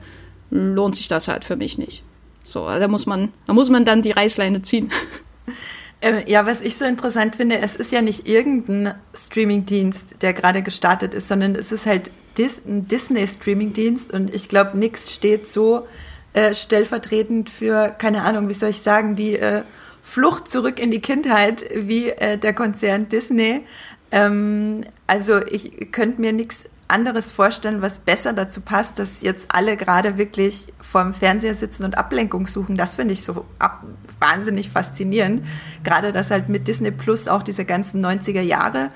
[0.49, 2.03] lohnt sich das halt für mich nicht.
[2.49, 4.91] So, da muss man, da muss man dann die Reißleine ziehen.
[6.01, 10.61] Äh, ja, was ich so interessant finde, es ist ja nicht irgendein Streamingdienst, der gerade
[10.61, 15.87] gestartet ist, sondern es ist halt Dis ein Disney-Streamingdienst und ich glaube, nichts steht so
[16.31, 19.63] äh, stellvertretend für, keine Ahnung, wie soll ich sagen, die äh,
[20.01, 23.65] Flucht zurück in die Kindheit wie äh, der Konzern Disney.
[24.11, 29.77] Ähm, also ich könnte mir nichts anderes vorstellen, was besser dazu passt, dass jetzt alle
[29.77, 32.77] gerade wirklich vorm Fernseher sitzen und Ablenkung suchen.
[32.77, 33.45] Das finde ich so
[34.19, 35.43] wahnsinnig faszinierend.
[35.83, 38.89] Gerade, dass halt mit Disney Plus auch diese ganzen 90er Jahre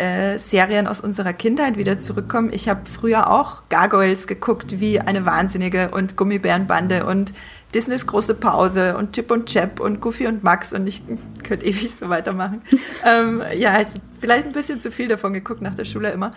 [0.00, 2.50] äh, Serien aus unserer Kindheit wieder zurückkommen.
[2.52, 7.34] Ich habe früher auch Gargoyles geguckt wie eine Wahnsinnige und Gummibärenbande und
[7.74, 11.02] Disneys große Pause und Chip und Chap und Goofy und Max und ich
[11.42, 12.62] könnte ewig so weitermachen.
[13.04, 13.80] ähm, ja,
[14.18, 16.32] vielleicht ein bisschen zu viel davon geguckt nach der Schule immer.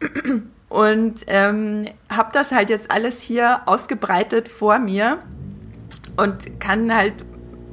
[0.70, 5.18] Und ähm, habe das halt jetzt alles hier ausgebreitet vor mir
[6.16, 7.14] und kann halt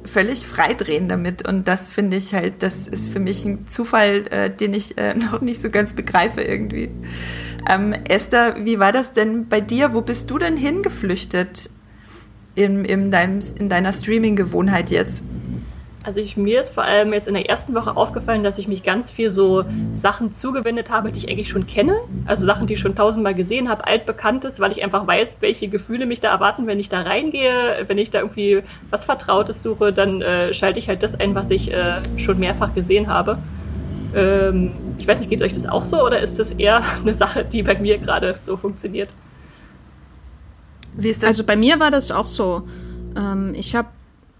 [0.04, 1.46] völlig frei drehen damit.
[1.46, 5.14] Und das finde ich halt, das ist für mich ein Zufall, äh, den ich äh,
[5.32, 6.90] noch nicht so ganz begreife irgendwie.
[7.70, 9.94] Ähm, Esther, wie war das denn bei dir?
[9.94, 11.70] Wo bist du denn hingeflüchtet
[12.58, 15.22] in, in, deinem, in deiner Streaming-Gewohnheit jetzt?
[16.02, 18.82] Also ich, mir ist vor allem jetzt in der ersten Woche aufgefallen, dass ich mich
[18.82, 21.96] ganz viel so Sachen zugewendet habe, die ich eigentlich schon kenne.
[22.24, 26.06] Also Sachen, die ich schon tausendmal gesehen habe, altbekanntes, weil ich einfach weiß, welche Gefühle
[26.06, 27.84] mich da erwarten, wenn ich da reingehe.
[27.86, 31.50] Wenn ich da irgendwie was Vertrautes suche, dann äh, schalte ich halt das ein, was
[31.50, 33.38] ich äh, schon mehrfach gesehen habe.
[34.14, 37.44] Ähm, ich weiß nicht, geht euch das auch so oder ist das eher eine Sache,
[37.44, 39.14] die bei mir gerade so funktioniert?
[41.22, 42.68] Also bei mir war das auch so.
[43.16, 43.88] Ähm, ich habe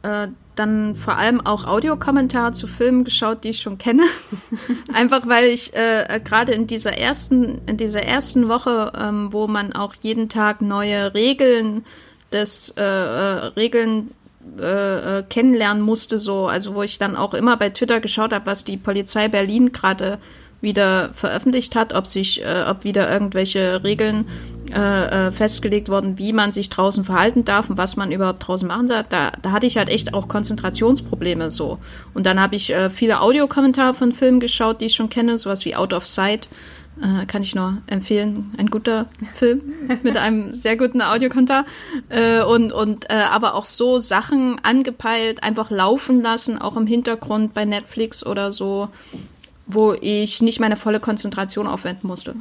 [0.03, 4.03] äh, dann vor allem auch Audiokommentare zu Filmen geschaut, die ich schon kenne.
[4.93, 9.73] Einfach weil ich äh, gerade in dieser ersten, in dieser ersten Woche, ähm, wo man
[9.73, 11.85] auch jeden Tag neue Regeln
[12.33, 14.11] des äh, äh, Regeln
[14.59, 18.47] äh, äh, kennenlernen musste, so, also wo ich dann auch immer bei Twitter geschaut habe,
[18.47, 20.19] was die Polizei Berlin gerade
[20.61, 24.27] wieder veröffentlicht hat, ob sich, äh, ob wieder irgendwelche Regeln
[24.73, 28.67] äh, äh, festgelegt worden, wie man sich draußen verhalten darf und was man überhaupt draußen
[28.67, 29.07] machen darf.
[29.09, 31.79] Da, da hatte ich halt echt auch Konzentrationsprobleme so.
[32.15, 35.65] Und dann habe ich äh, viele Audiokommentare von Filmen geschaut, die ich schon kenne, sowas
[35.65, 36.49] wie Out of Sight.
[37.01, 38.53] Äh, kann ich nur empfehlen.
[38.59, 39.61] Ein guter Film
[40.03, 41.65] mit einem sehr guten Audiokommentar.
[42.09, 47.65] Äh, und, und aber auch so Sachen angepeilt, einfach laufen lassen, auch im Hintergrund bei
[47.65, 48.89] Netflix oder so
[49.69, 52.35] wo ich nicht meine volle Konzentration aufwenden musste.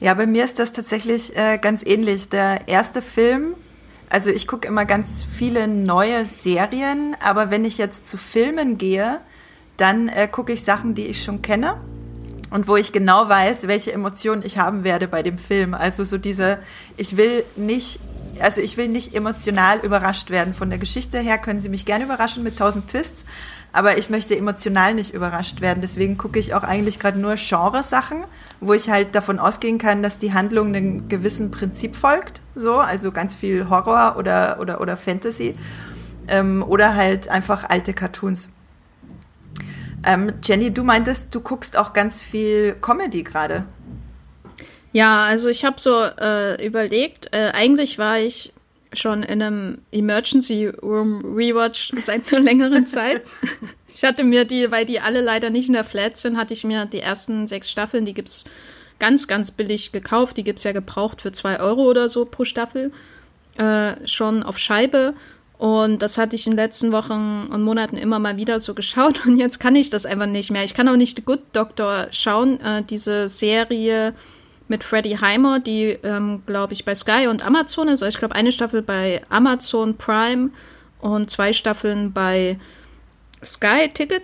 [0.00, 2.28] Ja, bei mir ist das tatsächlich äh, ganz ähnlich.
[2.28, 3.54] Der erste Film,
[4.08, 9.18] also ich gucke immer ganz viele neue Serien, aber wenn ich jetzt zu Filmen gehe,
[9.76, 11.80] dann äh, gucke ich Sachen, die ich schon kenne
[12.50, 15.74] und wo ich genau weiß, welche Emotionen ich haben werde bei dem Film.
[15.74, 16.58] Also so diese,
[16.96, 17.98] ich will nicht,
[18.40, 20.54] also ich will nicht emotional überrascht werden.
[20.54, 23.24] Von der Geschichte her können Sie mich gerne überraschen mit tausend Twists,
[23.72, 25.80] aber ich möchte emotional nicht überrascht werden.
[25.80, 28.24] Deswegen gucke ich auch eigentlich gerade nur Genresachen,
[28.60, 32.42] wo ich halt davon ausgehen kann, dass die Handlung einem gewissen Prinzip folgt.
[32.54, 35.54] So, also ganz viel Horror oder, oder, oder Fantasy.
[36.28, 38.50] Ähm, oder halt einfach alte Cartoons.
[40.04, 43.64] Ähm, Jenny, du meintest, du guckst auch ganz viel Comedy gerade.
[44.92, 48.52] Ja, also ich habe so äh, überlegt, äh, eigentlich war ich
[48.92, 53.22] schon in einem Emergency Room Rewatch seit einer längeren Zeit.
[53.94, 56.64] Ich hatte mir die, weil die alle leider nicht in der Flat sind, hatte ich
[56.64, 58.44] mir die ersten sechs Staffeln, die gibt's
[58.98, 60.36] ganz, ganz billig gekauft.
[60.36, 62.92] Die gibt's ja gebraucht für zwei Euro oder so pro Staffel.
[63.56, 65.14] Äh, schon auf Scheibe.
[65.58, 69.26] Und das hatte ich in den letzten Wochen und Monaten immer mal wieder so geschaut.
[69.26, 70.62] Und jetzt kann ich das einfach nicht mehr.
[70.62, 72.60] Ich kann auch nicht The Good Doctor schauen.
[72.60, 74.14] Äh, diese Serie
[74.68, 78.02] mit Freddie Heimer, die, ähm, glaube ich, bei Sky und Amazon ist.
[78.02, 80.50] Also ich glaube, eine Staffel bei Amazon Prime
[81.00, 82.58] und zwei Staffeln bei
[83.44, 84.22] Sky Ticket.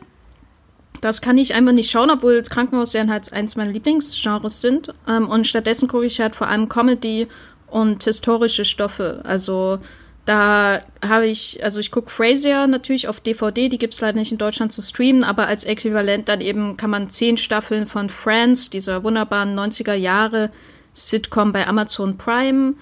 [1.00, 4.94] Das kann ich einfach nicht schauen, obwohl Krankenhausserien halt eins meiner Lieblingsgenres sind.
[5.08, 7.28] Ähm, und stattdessen gucke ich halt vor allem Comedy
[7.66, 9.20] und historische Stoffe.
[9.24, 9.80] Also
[10.24, 14.32] da habe ich, also ich gucke Frasier natürlich auf DVD, die gibt es leider nicht
[14.32, 18.70] in Deutschland zu streamen, aber als Äquivalent dann eben kann man zehn Staffeln von Friends,
[18.70, 20.50] dieser wunderbaren 90er Jahre
[20.94, 22.74] Sitcom bei Amazon Prime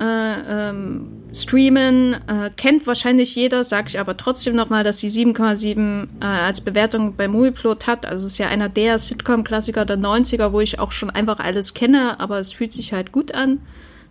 [0.00, 2.14] äh, ähm, streamen.
[2.26, 7.16] Äh, kennt wahrscheinlich jeder, sage ich aber trotzdem nochmal, dass sie 7,7 äh, als Bewertung
[7.16, 8.06] bei Movieplot hat.
[8.06, 12.18] Also ist ja einer der Sitcom-Klassiker der 90er, wo ich auch schon einfach alles kenne,
[12.20, 13.60] aber es fühlt sich halt gut an,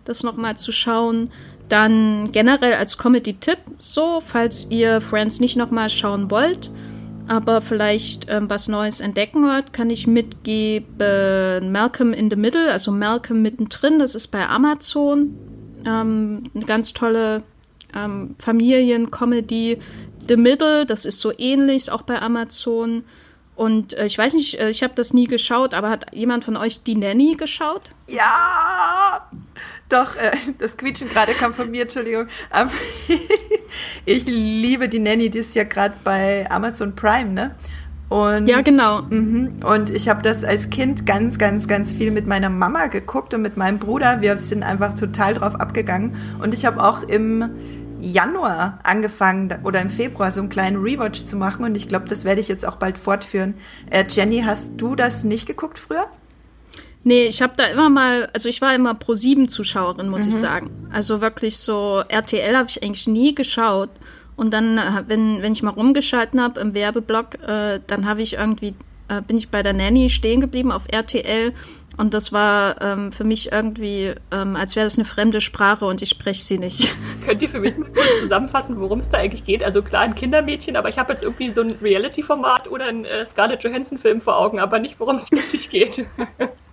[0.04, 1.30] das nochmal zu schauen.
[1.68, 6.70] Dann generell als Comedy-Tipp so, falls ihr Friends nicht nochmal schauen wollt,
[7.26, 12.90] aber vielleicht ähm, was Neues entdecken wollt, kann ich mitgeben Malcolm in the Middle, also
[12.90, 15.36] Malcolm mittendrin, das ist bei Amazon.
[15.84, 17.42] Ähm, eine ganz tolle
[17.94, 19.78] ähm, Familien-Comedy.
[20.26, 23.04] The Middle, das ist so ähnlich, auch bei Amazon.
[23.56, 26.56] Und äh, ich weiß nicht, äh, ich habe das nie geschaut, aber hat jemand von
[26.56, 27.90] euch die Nanny geschaut?
[28.08, 29.07] Ja!
[29.88, 32.26] Doch, äh, das Quietschen gerade kam von mir, Entschuldigung.
[32.54, 32.68] Ähm,
[34.04, 37.54] ich liebe die Nanny, die ist ja gerade bei Amazon Prime, ne?
[38.08, 39.02] Und, ja, genau.
[39.02, 43.34] Mh, und ich habe das als Kind ganz, ganz, ganz viel mit meiner Mama geguckt
[43.34, 44.22] und mit meinem Bruder.
[44.22, 46.16] Wir sind einfach total drauf abgegangen.
[46.42, 47.50] Und ich habe auch im
[48.00, 52.24] Januar angefangen oder im Februar so einen kleinen Rewatch zu machen und ich glaube, das
[52.24, 53.54] werde ich jetzt auch bald fortführen.
[53.90, 56.06] Äh, Jenny, hast du das nicht geguckt früher?
[57.04, 60.28] Nee, ich habe da immer mal, also ich war immer Pro 7 Zuschauerin, muss mhm.
[60.28, 60.70] ich sagen.
[60.92, 63.90] Also wirklich so RTL habe ich eigentlich nie geschaut.
[64.36, 68.34] Und dann, äh, wenn, wenn ich mal rumgeschalten habe im Werbeblock, äh, dann habe ich
[68.34, 68.74] irgendwie,
[69.08, 71.54] äh, bin ich bei der Nanny stehen geblieben auf RTL
[71.98, 76.00] und das war ähm, für mich irgendwie, ähm, als wäre das eine fremde Sprache und
[76.00, 76.94] ich spreche sie nicht.
[77.26, 79.64] Könnt ihr für mich mal kurz zusammenfassen, worum es da eigentlich geht?
[79.64, 83.26] Also klar, ein Kindermädchen, aber ich habe jetzt irgendwie so ein Reality-Format oder einen äh,
[83.26, 86.06] Scarlett Johansson-Film vor Augen, aber nicht, worum es wirklich geht.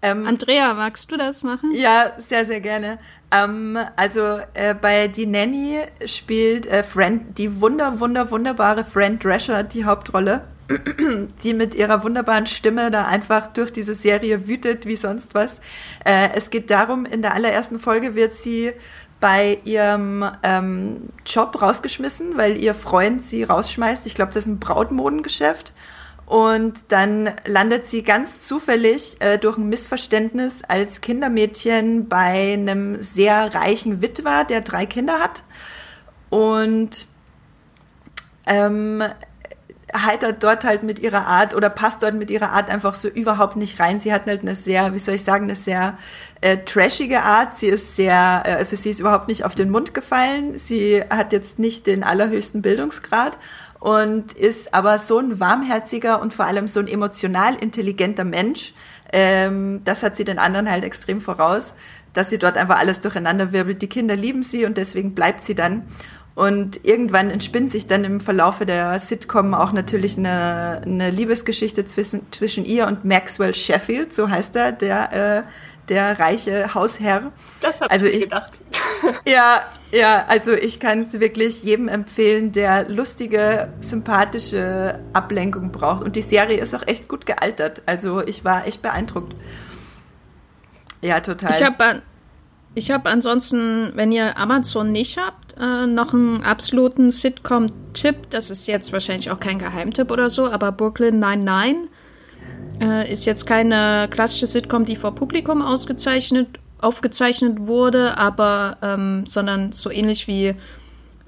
[0.00, 1.72] Ähm, Andrea, magst du das machen?
[1.72, 2.98] Ja, sehr, sehr gerne.
[3.32, 9.64] Ähm, also äh, bei Die Nanny spielt äh, Friend, die wunder, wunder, wunderbare Friend Drescher
[9.64, 10.44] die Hauptrolle,
[11.42, 15.60] die mit ihrer wunderbaren Stimme da einfach durch diese Serie wütet wie sonst was.
[16.04, 18.72] Äh, es geht darum, in der allerersten Folge wird sie
[19.18, 24.06] bei ihrem ähm, Job rausgeschmissen, weil ihr Freund sie rausschmeißt.
[24.06, 25.72] Ich glaube, das ist ein Brautmodengeschäft.
[26.28, 33.54] Und dann landet sie ganz zufällig äh, durch ein Missverständnis als Kindermädchen bei einem sehr
[33.54, 35.42] reichen Witwer, der drei Kinder hat.
[36.28, 37.06] Und
[38.44, 39.02] ähm,
[39.96, 43.56] heitert dort halt mit ihrer Art oder passt dort mit ihrer Art einfach so überhaupt
[43.56, 43.98] nicht rein.
[43.98, 45.96] Sie hat halt eine sehr, wie soll ich sagen, eine sehr
[46.40, 47.56] äh, trashige Art.
[47.56, 50.58] Sie ist sehr, äh, also sie ist überhaupt nicht auf den Mund gefallen.
[50.58, 53.38] Sie hat jetzt nicht den allerhöchsten Bildungsgrad
[53.80, 58.72] und ist aber so ein warmherziger und vor allem so ein emotional intelligenter Mensch.
[59.12, 61.74] Ähm, das hat sie den anderen halt extrem voraus,
[62.12, 63.80] dass sie dort einfach alles durcheinander wirbelt.
[63.82, 65.84] Die Kinder lieben sie und deswegen bleibt sie dann.
[66.34, 72.30] Und irgendwann entspinnt sich dann im Verlaufe der Sitcom auch natürlich eine, eine Liebesgeschichte zwischen,
[72.30, 75.42] zwischen ihr und Maxwell Sheffield, so heißt er, der, äh,
[75.88, 77.32] der reiche Hausherr.
[77.60, 78.52] Das habe also ich gedacht.
[79.26, 86.02] Ja, ja, also ich kann es wirklich jedem empfehlen, der lustige, sympathische Ablenkung braucht.
[86.02, 87.82] Und die Serie ist auch echt gut gealtert.
[87.86, 89.34] Also ich war echt beeindruckt.
[91.00, 91.52] Ja, total.
[91.52, 92.02] Ich habe
[92.74, 98.30] ich hab ansonsten, wenn ihr Amazon nicht habt, äh, noch einen absoluten Sitcom-Tipp.
[98.30, 101.88] Das ist jetzt wahrscheinlich auch kein Geheimtipp oder so, aber Brooklyn 99
[102.80, 109.72] äh, ist jetzt keine klassische Sitcom, die vor Publikum ausgezeichnet aufgezeichnet wurde, aber ähm, sondern
[109.72, 110.54] so ähnlich wie,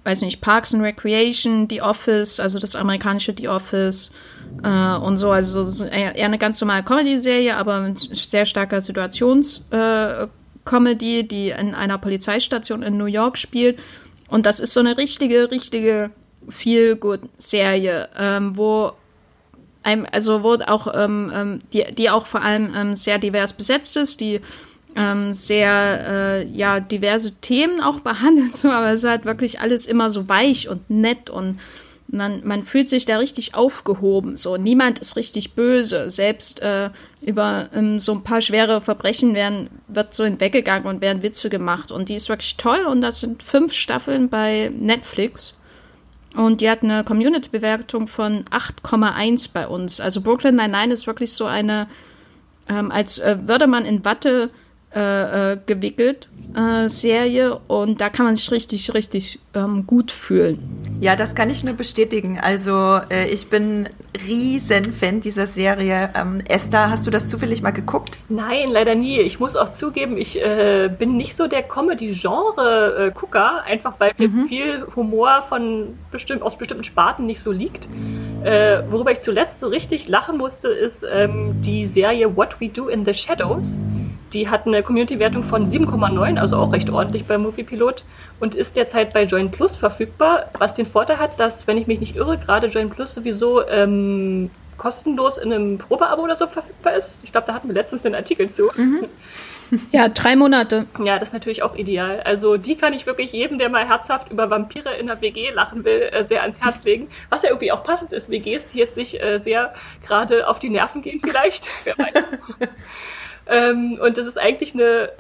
[0.05, 4.11] weiß nicht, Parks and Recreation, The Office, also das amerikanische The Office
[4.63, 11.25] äh, und so, also eher eine ganz normale Comedy-Serie, aber mit sehr starker Situations-Comedy, äh,
[11.25, 13.79] die in einer Polizeistation in New York spielt.
[14.29, 16.11] Und das ist so eine richtige, richtige
[16.49, 18.93] Feel-Good-Serie, ähm, wo
[19.83, 24.21] also wo auch, ähm, ähm, die, die auch vor allem ähm, sehr divers besetzt ist,
[24.21, 24.41] die
[24.97, 29.87] ähm, sehr äh, ja diverse Themen auch behandelt, so, aber es ist halt wirklich alles
[29.87, 31.59] immer so weich und nett und
[32.13, 34.37] man, man fühlt sich da richtig aufgehoben.
[34.37, 36.11] So niemand ist richtig böse.
[36.11, 36.91] Selbst äh,
[37.21, 41.93] über ähm, so ein paar schwere Verbrechen werden wird so hinweggegangen und werden Witze gemacht
[41.93, 45.55] und die ist wirklich toll und das sind fünf Staffeln bei Netflix.
[46.35, 50.01] Und die hat eine Community-Bewertung von 8,1 bei uns.
[50.01, 51.89] Also Brooklyn Nine-Nine ist wirklich so eine,
[52.69, 54.51] ähm, als äh, würde man in Watte
[54.95, 57.61] äh, äh, gewickelt, äh, Serie.
[57.69, 60.59] Und da kann man sich richtig, richtig ähm, gut fühlen.
[61.01, 62.41] Ja, das kann ich nur bestätigen.
[62.41, 63.89] Also äh, ich bin
[64.27, 66.11] riesen Fan dieser Serie.
[66.17, 68.19] Ähm, Esther, hast du das zufällig mal geguckt?
[68.29, 69.21] Nein, leider nie.
[69.21, 74.47] Ich muss auch zugeben, ich äh, bin nicht so der Comedy-Genre-Gucker, einfach weil mir mhm.
[74.47, 77.89] viel Humor von bestimmt, aus bestimmten Sparten nicht so liegt.
[78.43, 82.89] Äh, worüber ich zuletzt so richtig lachen musste, ist ähm, die Serie What We Do
[82.89, 83.79] in the Shadows.
[84.33, 88.05] Die hat eine Community-Wertung von 7,9, also auch recht ordentlich bei Moviepilot
[88.39, 92.01] und ist derzeit bei Join Plus verfügbar, was den Vorteil hat, dass, wenn ich mich
[92.01, 97.23] nicht irre, gerade Join Plus sowieso ähm, kostenlos in einem Probeabo oder so verfügbar ist.
[97.25, 98.71] Ich glaube, da hatten wir letztens den Artikel zu.
[98.75, 99.07] Mhm.
[99.93, 100.87] Ja, drei Monate.
[100.99, 102.23] Ja, das ist natürlich auch ideal.
[102.25, 105.85] Also die kann ich wirklich jedem, der mal herzhaft über Vampire in der WG lachen
[105.85, 107.09] will, äh, sehr ans Herz legen.
[107.29, 110.71] Was ja irgendwie auch passend ist, WGs, die jetzt sich äh, sehr gerade auf die
[110.71, 112.57] Nerven gehen vielleicht, wer weiß.
[113.51, 115.11] ähm, und das ist eigentlich eine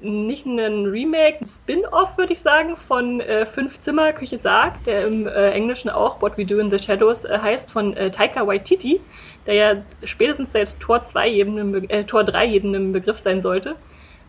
[0.00, 5.06] nicht ein Remake, ein Spin-off, würde ich sagen, von äh, Fünf Zimmer Küche Sarg, der
[5.06, 8.46] im äh, Englischen auch What We Do in the Shadows äh, heißt, von äh, Taika
[8.46, 9.00] Waititi,
[9.46, 13.76] der ja spätestens seit Tor 2 jedem, äh, Tor 3 jedem im Begriff sein sollte.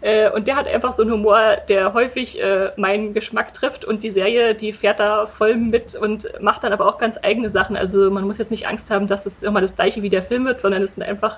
[0.02, 2.40] Äh, und der hat einfach so einen Humor, der häufig
[2.76, 6.88] meinen Geschmack trifft und die Serie, die fährt da voll mit und macht dann aber
[6.88, 7.78] auch ganz eigene Sachen.
[7.78, 10.46] Also man muss jetzt nicht Angst haben, dass es immer das gleiche wie der Film
[10.46, 11.38] wird, sondern es sind einfach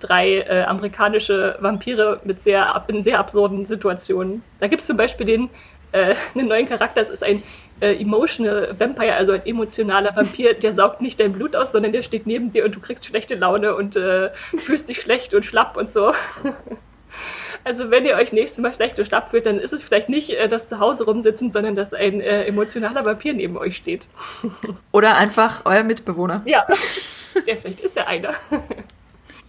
[0.00, 4.42] drei äh, amerikanische Vampire mit sehr, in sehr absurden Situationen.
[4.60, 5.50] Da gibt es zum Beispiel den,
[5.92, 7.42] äh, einen neuen Charakter, das ist ein
[7.80, 12.02] äh, emotional Vampire, also ein emotionaler Vampir, der saugt nicht dein Blut aus, sondern der
[12.02, 15.76] steht neben dir und du kriegst schlechte Laune und äh, fühlst dich schlecht und schlapp
[15.76, 16.12] und so.
[17.64, 20.30] Also wenn ihr euch nächstes Mal schlecht und schlapp fühlt, dann ist es vielleicht nicht
[20.30, 24.08] äh, das Zuhause rumsitzen, sondern dass ein äh, emotionaler Vampir neben euch steht.
[24.92, 26.42] Oder einfach euer Mitbewohner.
[26.44, 26.64] Ja,
[27.46, 28.34] der vielleicht ist der einer.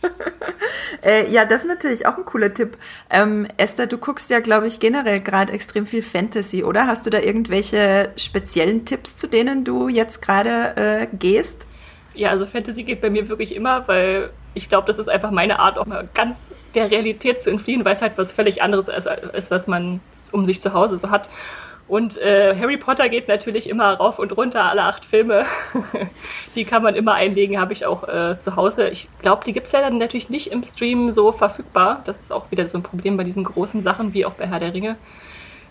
[1.03, 2.77] äh, ja, das ist natürlich auch ein cooler Tipp.
[3.09, 6.87] Ähm, Esther, du guckst ja, glaube ich, generell gerade extrem viel Fantasy, oder?
[6.87, 11.67] Hast du da irgendwelche speziellen Tipps, zu denen du jetzt gerade äh, gehst?
[12.13, 15.59] Ja, also Fantasy geht bei mir wirklich immer, weil ich glaube, das ist einfach meine
[15.59, 19.07] Art, auch mal ganz der Realität zu entfliehen, weil es halt was völlig anderes ist,
[19.07, 19.99] als was man
[20.31, 21.29] um sich zu Hause so hat.
[21.87, 25.45] Und äh, Harry Potter geht natürlich immer rauf und runter, alle acht Filme.
[26.55, 28.89] die kann man immer einlegen, habe ich auch äh, zu Hause.
[28.89, 32.01] Ich glaube, die gibt es ja dann natürlich nicht im Stream so verfügbar.
[32.03, 34.59] Das ist auch wieder so ein Problem bei diesen großen Sachen wie auch bei Herr
[34.59, 34.97] der Ringe.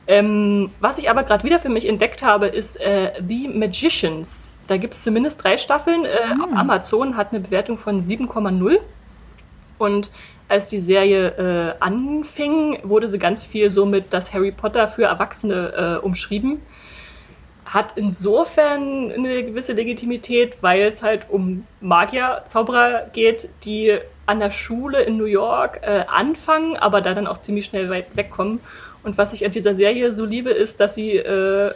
[0.06, 4.52] Ähm, was ich aber gerade wieder für mich entdeckt habe, ist äh, The Magicians.
[4.68, 6.04] Da gibt es zumindest drei Staffeln.
[6.04, 6.56] Äh, mhm.
[6.56, 8.78] Amazon hat eine Bewertung von 7,0.
[9.78, 10.10] Und
[10.48, 15.04] als die Serie äh, anfing, wurde sie ganz viel so mit das Harry Potter für
[15.04, 16.62] Erwachsene äh, umschrieben.
[17.64, 24.52] Hat insofern eine gewisse Legitimität, weil es halt um Magier, Zauberer geht, die an der
[24.52, 28.60] Schule in New York äh, anfangen, aber da dann auch ziemlich schnell weit wegkommen.
[29.02, 31.72] Und was ich an dieser Serie so liebe, ist, dass sie äh,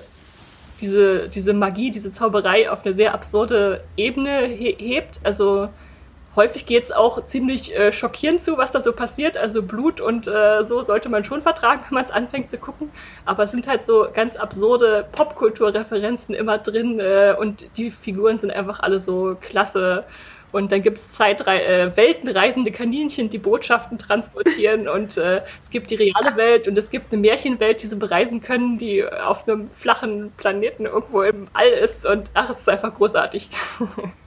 [0.81, 5.21] diese, diese Magie, diese Zauberei auf eine sehr absurde Ebene he hebt.
[5.25, 5.69] Also
[6.37, 9.37] häufig geht es auch ziemlich äh, schockierend zu, was da so passiert.
[9.37, 12.91] Also Blut und äh, so sollte man schon vertragen, wenn man es anfängt zu gucken.
[13.25, 18.51] Aber es sind halt so ganz absurde Popkulturreferenzen immer drin äh, und die Figuren sind
[18.51, 20.05] einfach alle so klasse
[20.53, 24.89] und dann gibt es äh, weltenreisende Kaninchen, die Botschaften transportieren.
[24.89, 28.41] und äh, es gibt die reale Welt und es gibt eine Märchenwelt, die sie bereisen
[28.41, 32.05] können, die auf einem flachen Planeten irgendwo im All ist.
[32.05, 33.49] Und ach, es ist einfach großartig.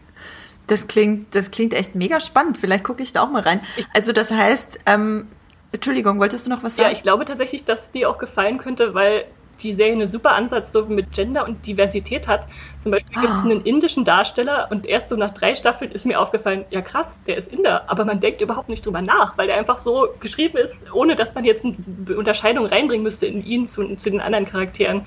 [0.68, 2.58] Das klingt, das klingt echt mega spannend.
[2.58, 3.62] Vielleicht gucke ich da auch mal rein.
[3.94, 5.28] Also das heißt, ähm,
[5.72, 6.90] Entschuldigung, wolltest du noch was sagen?
[6.90, 9.26] Ja, ich glaube tatsächlich, dass dir auch gefallen könnte, weil
[9.62, 12.48] die Serie einen super Ansatz so mit Gender und Diversität hat.
[12.78, 13.22] Zum Beispiel ah.
[13.22, 16.82] gibt es einen indischen Darsteller und erst so nach drei Staffeln ist mir aufgefallen, ja
[16.82, 20.10] krass, der ist Inder, aber man denkt überhaupt nicht drüber nach, weil der einfach so
[20.20, 24.22] geschrieben ist, ohne dass man jetzt eine Unterscheidung reinbringen müsste in ihn zu, zu den
[24.22, 25.06] anderen Charakteren.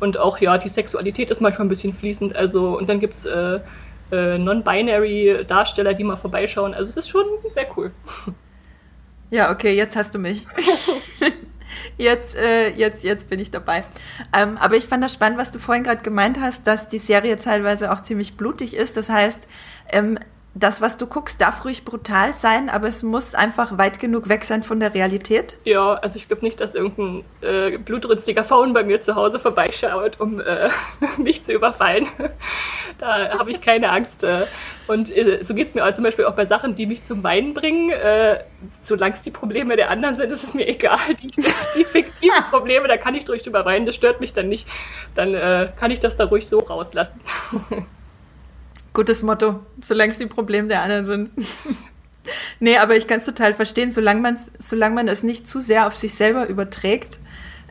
[0.00, 2.34] Und auch, ja, die Sexualität ist manchmal ein bisschen fließend.
[2.34, 3.60] Also, und dann gibt es äh,
[4.12, 6.74] äh, non-binary Darsteller, die mal vorbeischauen.
[6.74, 7.92] Also es ist schon sehr cool.
[9.30, 10.46] Ja, okay, jetzt hast du mich.
[11.98, 13.84] jetzt, äh, jetzt, jetzt bin ich dabei.
[14.32, 17.36] Ähm, aber ich fand das spannend, was du vorhin gerade gemeint hast, dass die Serie
[17.36, 18.96] teilweise auch ziemlich blutig ist.
[18.96, 19.48] Das heißt,
[19.92, 20.18] ähm,
[20.54, 24.44] das, was du guckst, darf ruhig brutal sein, aber es muss einfach weit genug weg
[24.44, 25.58] sein von der Realität.
[25.64, 30.20] Ja, also ich glaube nicht, dass irgendein äh, blutrünstiger Faun bei mir zu Hause vorbeischaut,
[30.20, 30.68] um äh,
[31.16, 32.06] mich zu überfallen.
[32.98, 34.22] da habe ich keine Angst.
[34.22, 34.46] Äh.
[34.86, 37.52] Und äh, so geht es mir zum Beispiel auch bei Sachen, die mich zum Weinen
[37.52, 37.90] bringen.
[37.90, 38.44] Äh,
[38.78, 40.98] solange es die Probleme der anderen sind, ist es mir egal.
[41.20, 44.68] Die, die fiktiven Probleme, da kann ich durch drüber weinen, das stört mich dann nicht.
[45.14, 47.18] Dann äh, kann ich das da ruhig so rauslassen.
[48.94, 51.30] Gutes Motto, solange es die Probleme der anderen sind.
[52.60, 55.96] nee, aber ich kann es total verstehen, solange, solange man es nicht zu sehr auf
[55.96, 57.18] sich selber überträgt,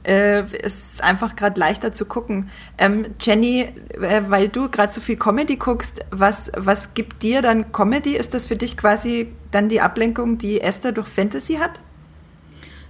[0.06, 2.50] äh, ist es einfach gerade leichter zu gucken.
[2.78, 3.70] Ähm, Jenny,
[4.02, 8.16] äh, weil du gerade so viel Comedy guckst, was, was gibt dir dann Comedy?
[8.18, 11.80] Ist das für dich quasi dann die Ablenkung, die Esther durch Fantasy hat?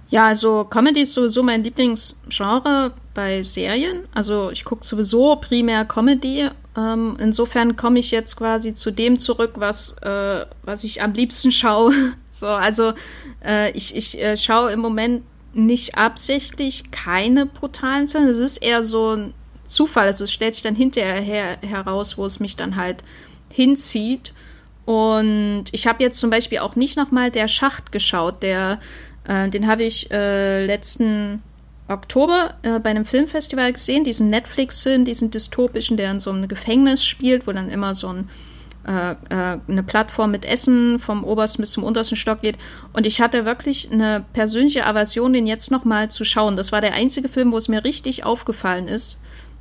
[0.08, 4.08] Ja, also Comedy ist sowieso mein Lieblingsgenre bei Serien.
[4.12, 9.52] Also ich gucke sowieso primär Comedy ähm, insofern komme ich jetzt quasi zu dem zurück,
[9.56, 11.92] was, äh, was ich am liebsten schaue.
[12.30, 12.92] so, also
[13.44, 15.22] äh, ich, ich äh, schaue im Moment
[15.52, 18.30] nicht absichtlich keine brutalen Filme.
[18.30, 20.06] Es ist eher so ein Zufall.
[20.06, 23.04] Also es stellt sich dann hinterher her heraus, wo es mich dann halt
[23.50, 24.32] hinzieht.
[24.84, 28.42] Und ich habe jetzt zum Beispiel auch nicht nochmal der Schacht geschaut.
[28.42, 28.80] Der,
[29.24, 31.40] äh, den habe ich äh, letzten
[31.88, 37.04] Oktober äh, bei einem Filmfestival gesehen, diesen Netflix-Film, diesen dystopischen, der in so einem Gefängnis
[37.04, 38.30] spielt, wo dann immer so ein,
[38.86, 42.56] äh, äh, eine Plattform mit Essen vom obersten bis zum untersten Stock geht.
[42.94, 46.56] Und ich hatte wirklich eine persönliche Aversion, den jetzt nochmal zu schauen.
[46.56, 49.20] Das war der einzige Film, wo es mir richtig aufgefallen ist,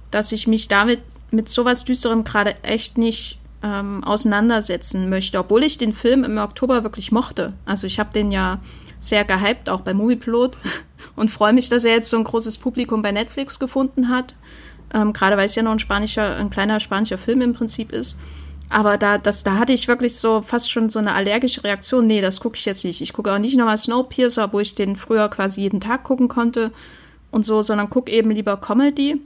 [0.09, 1.01] dass ich mich damit
[1.31, 6.83] mit sowas Düsterem gerade echt nicht ähm, auseinandersetzen möchte, obwohl ich den Film im Oktober
[6.83, 7.53] wirklich mochte.
[7.65, 8.59] Also ich habe den ja
[9.03, 10.57] sehr gehypt, auch bei Moviepilot
[11.15, 14.33] und freue mich, dass er jetzt so ein großes Publikum bei Netflix gefunden hat.
[14.93, 18.15] Ähm, Gerade weil es ja noch ein spanischer, ein kleiner spanischer Film im Prinzip ist.
[18.69, 22.07] Aber da, das, da hatte ich wirklich so fast schon so eine allergische Reaktion.
[22.07, 23.01] Nee, das gucke ich jetzt nicht.
[23.01, 26.71] Ich gucke auch nicht nochmal Snowpiercer, wo ich den früher quasi jeden Tag gucken konnte
[27.29, 29.21] und so, sondern gucke eben lieber Comedy.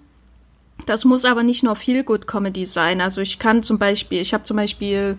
[0.85, 2.99] Das muss aber nicht nur viel Good Comedy sein.
[2.99, 5.17] Also ich kann zum Beispiel, ich habe zum Beispiel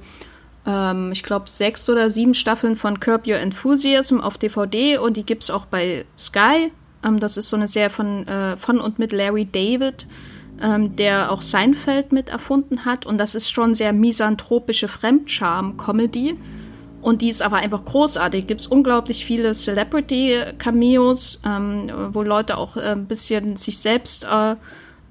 [0.68, 5.24] ähm, ich glaube, sechs oder sieben Staffeln von Curb Your Enthusiasm auf DVD und die
[5.24, 6.70] gibt es auch bei Sky.
[7.02, 10.06] Ähm, das ist so eine Serie von, äh, von und mit Larry David,
[10.60, 13.06] ähm, der auch Seinfeld mit erfunden hat.
[13.06, 16.36] Und das ist schon sehr misanthropische Fremdscham-Comedy.
[17.00, 18.46] Und die ist aber einfach großartig.
[18.46, 24.56] Gibt es unglaublich viele Celebrity-Cameos, ähm, wo Leute auch äh, ein bisschen sich selbst äh,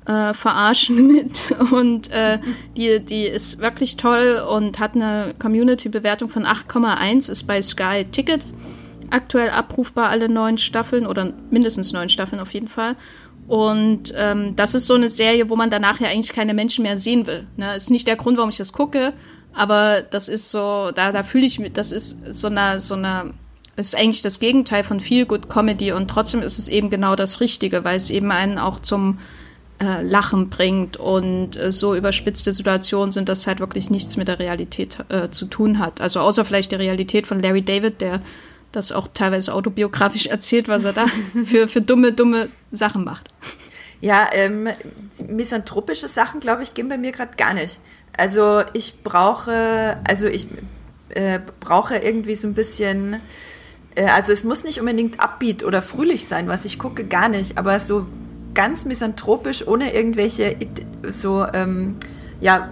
[0.08, 1.52] äh, verarschen mit.
[1.72, 2.40] Und äh,
[2.76, 8.46] die, die ist wirklich toll und hat eine Community-Bewertung von 8,1, ist bei Sky Ticket
[9.10, 12.96] aktuell abrufbar, alle neun Staffeln oder mindestens neun Staffeln auf jeden Fall.
[13.48, 16.98] Und ähm, das ist so eine Serie, wo man danach ja eigentlich keine Menschen mehr
[16.98, 17.48] sehen will.
[17.56, 17.76] Ne?
[17.76, 19.14] Ist nicht der Grund, warum ich das gucke,
[19.54, 23.34] aber das ist so, da, da fühle ich mich, das ist so eine, so eine,
[23.78, 27.40] ist eigentlich das Gegenteil von Feel Good Comedy und trotzdem ist es eben genau das
[27.40, 29.20] Richtige, weil es eben einen auch zum
[29.80, 34.40] äh, Lachen bringt und äh, so überspitzte Situationen sind, dass halt wirklich nichts mit der
[34.40, 36.02] Realität äh, zu tun hat.
[36.02, 38.22] Also außer vielleicht der Realität von Larry David, der
[38.72, 41.06] das auch teilweise autobiografisch erzählt, was er da
[41.46, 43.28] für, für dumme, dumme Sachen macht.
[44.02, 44.70] Ja, ähm,
[45.28, 47.80] misanthropische Sachen, glaube ich, gehen bei mir gerade gar nicht.
[48.16, 50.48] Also ich brauche, also ich
[51.10, 53.22] äh, brauche irgendwie so ein bisschen,
[53.96, 57.58] äh, also es muss nicht unbedingt upbeat oder fröhlich sein, was ich gucke, gar nicht,
[57.58, 58.08] aber so
[58.58, 60.56] ganz misanthropisch, ohne irgendwelche
[61.10, 61.98] so ähm,
[62.40, 62.72] ja,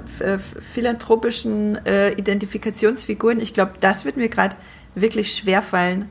[0.74, 3.40] philanthropischen äh, Identifikationsfiguren.
[3.40, 4.58] Ich glaube, das wird mir gerade
[4.96, 6.10] wirklich schwer fallen.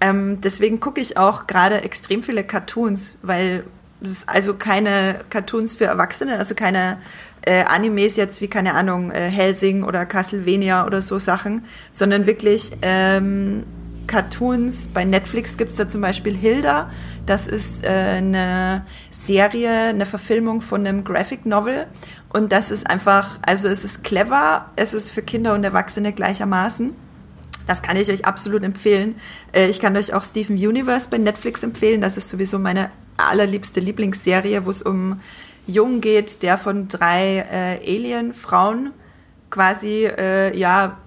[0.00, 3.62] Ähm, deswegen gucke ich auch gerade extrem viele Cartoons, weil
[4.00, 6.98] es also keine Cartoons für Erwachsene, also keine
[7.46, 12.72] äh, Animes jetzt wie, keine Ahnung, äh, Helsing oder Castlevania oder so Sachen, sondern wirklich
[12.82, 13.62] ähm,
[14.08, 14.88] Cartoons.
[14.88, 16.90] Bei Netflix gibt es da zum Beispiel Hilda.
[17.26, 21.86] Das ist äh, eine Serie, eine Verfilmung von einem Graphic Novel.
[22.32, 26.94] Und das ist einfach, also es ist clever, es ist für Kinder und Erwachsene gleichermaßen.
[27.66, 29.16] Das kann ich euch absolut empfehlen.
[29.52, 32.00] Äh, ich kann euch auch Steven Universe bei Netflix empfehlen.
[32.00, 35.20] Das ist sowieso meine allerliebste Lieblingsserie, wo es um
[35.66, 38.90] Jungen geht, der von drei äh, Alien-Frauen
[39.50, 40.98] quasi äh, ja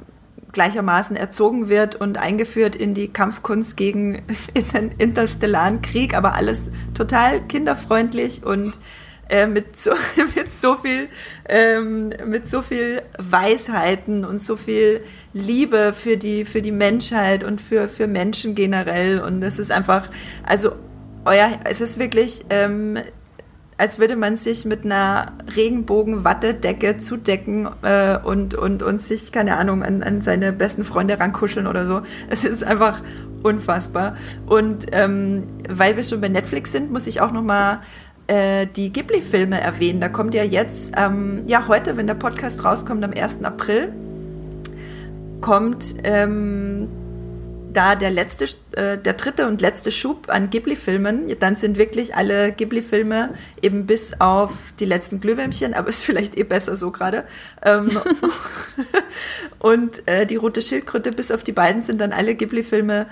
[0.55, 4.23] gleichermaßen erzogen wird und eingeführt in die Kampfkunst gegen
[4.73, 6.61] den interstellaren Krieg, aber alles
[6.95, 8.73] total kinderfreundlich und
[9.29, 9.91] äh, mit, so,
[10.35, 11.09] mit, so viel,
[11.49, 15.03] ähm, mit so viel Weisheiten und so viel
[15.33, 19.19] Liebe für die, für die Menschheit und für, für Menschen generell.
[19.19, 20.09] Und es ist einfach,
[20.43, 20.71] also
[21.25, 22.99] euer, es ist wirklich, ähm,
[23.77, 29.83] als würde man sich mit einer Regenbogen-Wattedecke zudecken äh, und, und, und sich, keine Ahnung,
[29.83, 32.01] an, an seine besten Freunde rankuscheln oder so.
[32.29, 33.01] Es ist einfach
[33.43, 34.15] unfassbar.
[34.45, 37.81] Und ähm, weil wir schon bei Netflix sind, muss ich auch noch mal
[38.27, 39.99] äh, die Ghibli-Filme erwähnen.
[39.99, 43.43] Da kommt ja jetzt, ähm, ja heute, wenn der Podcast rauskommt, am 1.
[43.43, 43.91] April,
[45.41, 46.87] kommt ähm,
[47.75, 51.37] da der letzte, äh, der dritte und letzte Schub an Ghibli-Filmen.
[51.39, 56.43] Dann sind wirklich alle Ghibli-Filme eben bis auf die letzten Glühwürmchen, aber ist vielleicht eh
[56.43, 57.25] besser so gerade.
[57.63, 57.99] Ähm,
[59.59, 63.07] und äh, die rote Schildkröte bis auf die beiden sind dann alle Ghibli-Filme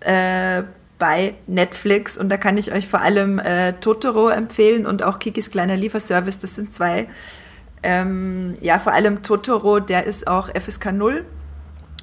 [0.00, 0.62] äh,
[0.98, 5.50] bei Netflix und da kann ich euch vor allem äh, Totoro empfehlen und auch Kikis
[5.50, 6.38] kleiner Lieferservice.
[6.38, 7.08] Das sind zwei.
[7.82, 11.24] Ähm, ja, vor allem Totoro, der ist auch FSK 0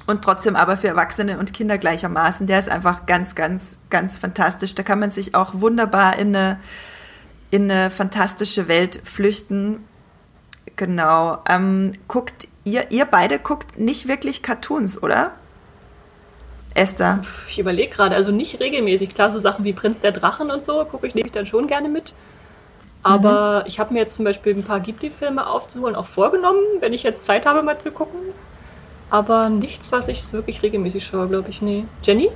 [0.06, 2.46] und trotzdem aber für Erwachsene und Kinder gleichermaßen.
[2.46, 4.74] Der ist einfach ganz, ganz, ganz fantastisch.
[4.74, 6.60] Da kann man sich auch wunderbar in eine,
[7.50, 9.84] in eine fantastische Welt flüchten.
[10.76, 11.38] Genau.
[11.48, 15.32] Ähm, guckt ihr, ihr beide guckt nicht wirklich Cartoons, oder?
[16.74, 17.22] Esther?
[17.48, 19.14] Ich überlege gerade, also nicht regelmäßig.
[19.14, 21.66] Klar, so Sachen wie Prinz der Drachen und so gucke ich, nehme ich dann schon
[21.66, 22.14] gerne mit.
[23.04, 23.66] Aber mhm.
[23.66, 27.24] ich habe mir jetzt zum Beispiel ein paar Ghibli-Filme aufzuholen auch vorgenommen, wenn ich jetzt
[27.24, 28.18] Zeit habe, mal zu gucken.
[29.10, 31.62] Aber nichts, was ich wirklich regelmäßig schaue, glaube ich.
[31.62, 31.84] Nee.
[32.02, 32.30] Jenny?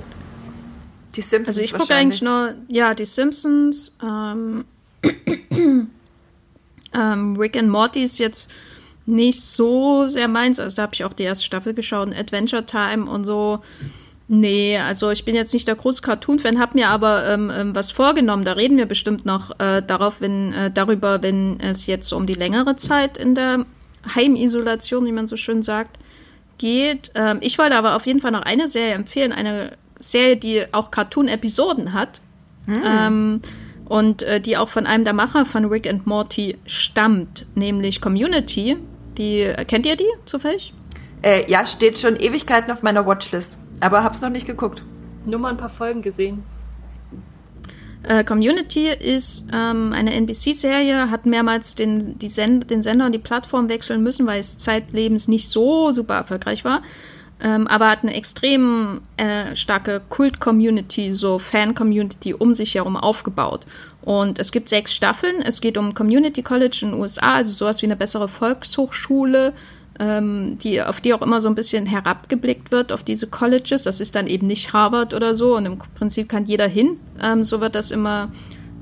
[1.15, 1.57] Die Simpsons.
[1.57, 3.95] Also ich gucke eigentlich nur, ja, die Simpsons.
[4.03, 4.65] Ähm,
[6.93, 8.49] ähm, Rick and Morty ist jetzt
[9.05, 10.59] nicht so sehr meins.
[10.59, 13.61] Also da habe ich auch die erste Staffel geschaut, Adventure Time und so.
[14.31, 17.89] Nee, also ich bin jetzt nicht der große Cartoon-Fan, habe mir aber ähm, ähm, was
[17.89, 18.45] vorgenommen.
[18.45, 22.35] Da reden wir bestimmt noch äh, darauf, wenn, äh, darüber, wenn es jetzt um die
[22.35, 23.65] längere Zeit in der
[24.13, 25.97] Heimisolation, wie man so schön sagt,
[26.59, 27.11] geht.
[27.15, 30.91] Ähm, ich wollte aber auf jeden Fall noch eine Serie empfehlen, eine Serie, die auch
[30.91, 32.21] Cartoon-Episoden hat.
[32.65, 32.83] Hm.
[32.85, 33.41] Ähm,
[33.85, 38.77] und äh, die auch von einem der Macher von Rick and Morty stammt, nämlich Community.
[39.17, 40.73] Die, kennt ihr die zufällig?
[41.23, 43.57] Äh, ja, steht schon Ewigkeiten auf meiner Watchlist.
[43.81, 44.83] Aber hab's noch nicht geguckt.
[45.25, 46.43] Nur mal ein paar Folgen gesehen.
[48.03, 53.67] Äh, Community ist ähm, eine NBC-Serie, hat mehrmals den, Send den Sender und die Plattform
[53.67, 56.81] wechseln müssen, weil es zeitlebens nicht so super erfolgreich war.
[57.41, 63.65] Ähm, aber hat eine extrem äh, starke Kult-Community, so Fan-Community um sich herum aufgebaut.
[64.01, 65.41] Und es gibt sechs Staffeln.
[65.41, 69.53] Es geht um Community College in den USA, also sowas wie eine bessere Volkshochschule
[69.99, 73.83] ähm, die, auf die auch immer so ein bisschen herabgeblickt wird, auf diese Colleges.
[73.83, 76.99] Das ist dann eben nicht Harvard oder so und im Prinzip kann jeder hin.
[77.21, 78.31] Ähm, so wird das immer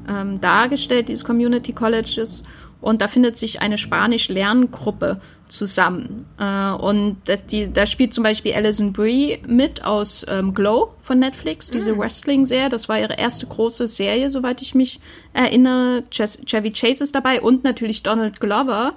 [0.08, 2.44] ähm, dargestellt, diese Community Colleges.
[2.80, 6.26] und da findet sich eine Spanisch-Lerngruppe zusammen.
[6.40, 11.18] Äh, und das, die, da spielt zum Beispiel Alison Brie mit aus ähm, Glow von
[11.18, 12.00] Netflix, diese mhm.
[12.00, 12.70] Wrestling-Serie.
[12.70, 15.00] Das war ihre erste große Serie, soweit ich mich
[15.34, 16.04] erinnere.
[16.12, 18.94] Chevy Chase ist dabei und natürlich Donald Glover.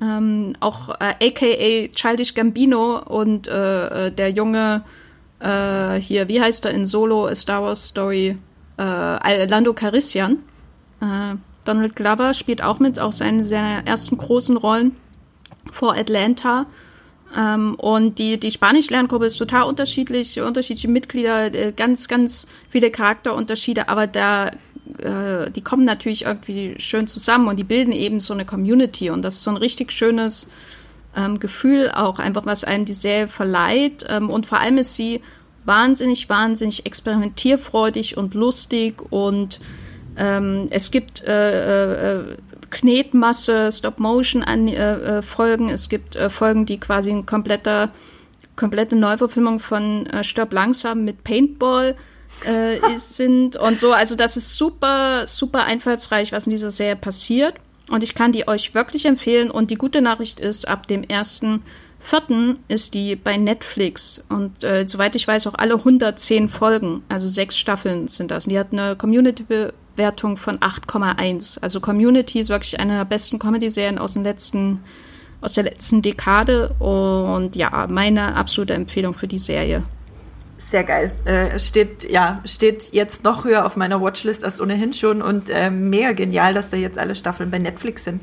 [0.00, 4.82] Ähm, auch äh, aka Childish Gambino und äh, äh, der junge
[5.40, 8.36] äh, hier, wie heißt er in Solo, A Star Wars Story,
[8.78, 10.38] äh, Lando Carissian.
[11.00, 14.96] Äh, Donald Glover spielt auch mit, auch seine, seine ersten großen Rollen
[15.70, 16.66] vor Atlanta.
[17.36, 24.06] Ähm, und die, die Spanisch-Lerngruppe ist total unterschiedlich, unterschiedliche Mitglieder, ganz, ganz viele Charakterunterschiede, aber
[24.06, 24.50] da,
[24.98, 29.10] äh, die kommen natürlich irgendwie schön zusammen und die bilden eben so eine Community.
[29.10, 30.48] Und das ist so ein richtig schönes
[31.16, 34.04] ähm, Gefühl auch einfach, was einem die Serie verleiht.
[34.08, 35.20] Ähm, und vor allem ist sie
[35.64, 39.00] wahnsinnig, wahnsinnig experimentierfreudig und lustig.
[39.10, 39.60] Und
[40.16, 42.24] ähm, es gibt äh, äh,
[42.70, 45.68] Knetmasse, Stop-Motion-Folgen.
[45.68, 47.90] Äh, es gibt äh, Folgen, die quasi ein kompletter,
[48.56, 51.96] komplette Neuverfilmung von äh, Stirb langsam mit Paintball
[52.44, 53.92] äh, sind und so.
[53.92, 57.54] Also das ist super, super einfallsreich, was in dieser Serie passiert.
[57.90, 59.50] Und ich kann die euch wirklich empfehlen.
[59.50, 61.62] Und die gute Nachricht ist, ab dem ersten
[62.04, 67.30] vierten ist die bei Netflix und äh, soweit ich weiß auch alle 110 Folgen, also
[67.30, 68.46] sechs Staffeln sind das.
[68.46, 71.58] Und die hat eine Community-Bewertung von 8,1.
[71.62, 74.18] Also Community ist wirklich eine der besten Comedy-Serien aus,
[75.40, 79.82] aus der letzten Dekade und ja, meine absolute Empfehlung für die Serie.
[80.66, 81.12] Sehr geil.
[81.24, 85.70] Äh, steht, ja, steht jetzt noch höher auf meiner Watchlist als ohnehin schon und äh,
[85.70, 88.22] mega genial, dass da jetzt alle Staffeln bei Netflix sind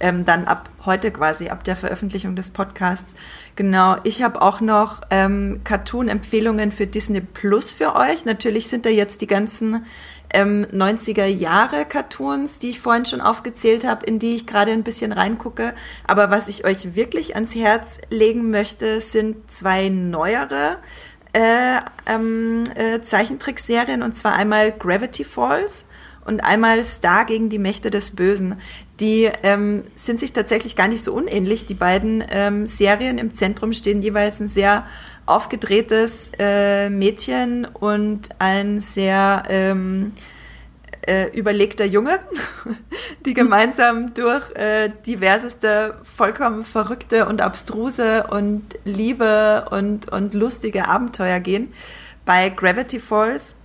[0.00, 3.14] ähm, dann ab heute quasi, ab der Veröffentlichung des Podcasts.
[3.56, 8.24] Genau, ich habe auch noch ähm, Cartoon-Empfehlungen für Disney Plus für euch.
[8.24, 9.84] Natürlich sind da jetzt die ganzen
[10.32, 14.84] ähm, 90er Jahre Cartoons, die ich vorhin schon aufgezählt habe, in die ich gerade ein
[14.84, 15.74] bisschen reingucke.
[16.06, 20.78] Aber was ich euch wirklich ans Herz legen möchte, sind zwei neuere
[21.38, 25.84] äh, ähm, äh, Zeichentrickserien und zwar einmal Gravity Falls
[26.24, 28.56] und einmal Star gegen die Mächte des Bösen.
[28.98, 31.64] Die ähm, sind sich tatsächlich gar nicht so unähnlich.
[31.66, 34.84] Die beiden ähm, Serien im Zentrum stehen jeweils ein sehr
[35.26, 40.12] aufgedrehtes äh, Mädchen und ein sehr ähm,
[41.08, 42.20] äh, überlegter Junge,
[43.24, 51.40] die gemeinsam durch äh, diverseste, vollkommen verrückte und abstruse und liebe und, und lustige Abenteuer
[51.40, 51.72] gehen.
[52.26, 53.56] Bei Gravity Falls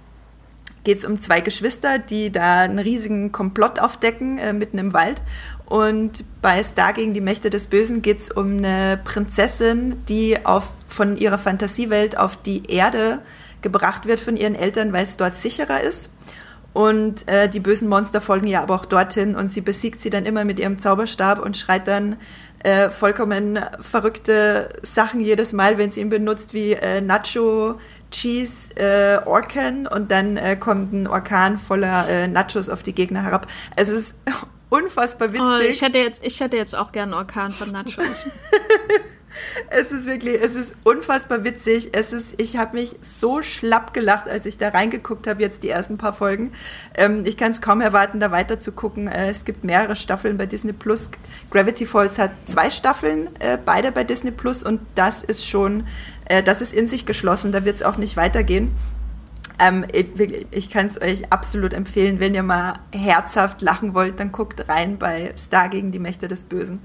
[0.86, 5.22] geht es um zwei Geschwister, die da einen riesigen Komplott aufdecken, äh, mitten im Wald.
[5.66, 10.70] Und bei Star gegen die Mächte des Bösen geht es um eine Prinzessin, die auf,
[10.88, 13.20] von ihrer Fantasiewelt auf die Erde
[13.62, 16.10] gebracht wird von ihren Eltern, weil es dort sicherer ist.
[16.74, 20.26] Und äh, die bösen Monster folgen ihr aber auch dorthin und sie besiegt sie dann
[20.26, 22.18] immer mit ihrem Zauberstab und schreit dann
[22.64, 29.18] äh, vollkommen verrückte Sachen jedes Mal, wenn sie ihn benutzt, wie äh, Nacho Cheese äh,
[29.26, 33.48] Orkan und dann äh, kommt ein Orkan voller äh, Nachos auf die Gegner herab.
[33.76, 34.16] Es ist
[34.70, 35.46] unfassbar witzig.
[35.46, 37.96] Oh, ich hätte jetzt, ich hätte jetzt auch gern Orkan von Nachos.
[39.70, 41.90] es ist wirklich, es ist unfassbar witzig.
[41.94, 45.70] Es ist, ich habe mich so schlapp gelacht, als ich da reingeguckt habe, jetzt die
[45.70, 46.52] ersten paar Folgen.
[46.96, 49.08] Ähm, ich kann es kaum erwarten, da weiter zu gucken.
[49.08, 51.10] Äh, es gibt mehrere Staffeln bei Disney Plus.
[51.52, 55.88] Gravity Falls hat zwei Staffeln, äh, beide bei Disney Plus und das ist schon,
[56.26, 57.52] äh, das ist in sich geschlossen.
[57.52, 58.72] Da wird es auch nicht weitergehen.
[59.60, 64.32] Ähm, ich, ich kann es euch absolut empfehlen, wenn ihr mal herzhaft lachen wollt, dann
[64.32, 66.82] guckt rein bei Star gegen die Mächte des Bösen.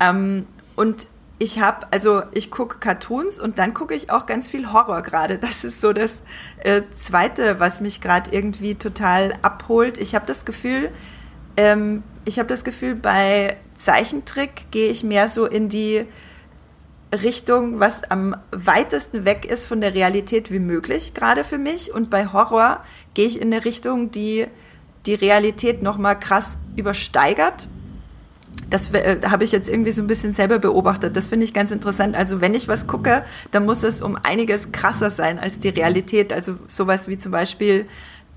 [0.00, 0.46] Ähm,
[0.76, 1.08] und
[1.38, 5.38] ich habe, also ich gucke Cartoons und dann gucke ich auch ganz viel Horror gerade.
[5.38, 6.22] Das ist so das
[6.58, 9.98] äh, Zweite, was mich gerade irgendwie total abholt.
[9.98, 10.90] Ich habe das Gefühl,
[11.56, 16.06] ähm, ich habe das Gefühl, bei Zeichentrick gehe ich mehr so in die
[17.12, 21.92] Richtung, was am weitesten weg ist von der Realität wie möglich, gerade für mich.
[21.92, 22.82] Und bei Horror
[23.14, 24.46] gehe ich in eine Richtung, die
[25.06, 27.68] die Realität nochmal krass übersteigert
[28.70, 31.16] das äh, habe ich jetzt irgendwie so ein bisschen selber beobachtet.
[31.16, 32.16] Das finde ich ganz interessant.
[32.16, 36.32] Also wenn ich was gucke, dann muss es um einiges krasser sein als die Realität.
[36.32, 37.86] Also sowas wie zum Beispiel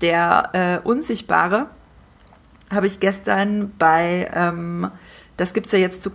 [0.00, 1.66] der äh, Unsichtbare
[2.70, 4.90] habe ich gestern bei, ähm,
[5.36, 6.10] das es ja jetzt zu,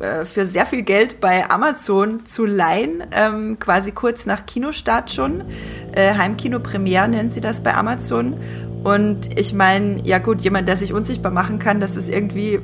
[0.00, 5.44] äh, für sehr viel Geld bei Amazon zu leihen, ähm, quasi kurz nach Kinostart schon.
[5.92, 8.38] Äh, Heimkino Premiere nennen sie das bei Amazon.
[8.84, 12.60] Und ich meine, ja gut, jemand, der sich unsichtbar machen kann, das ist irgendwie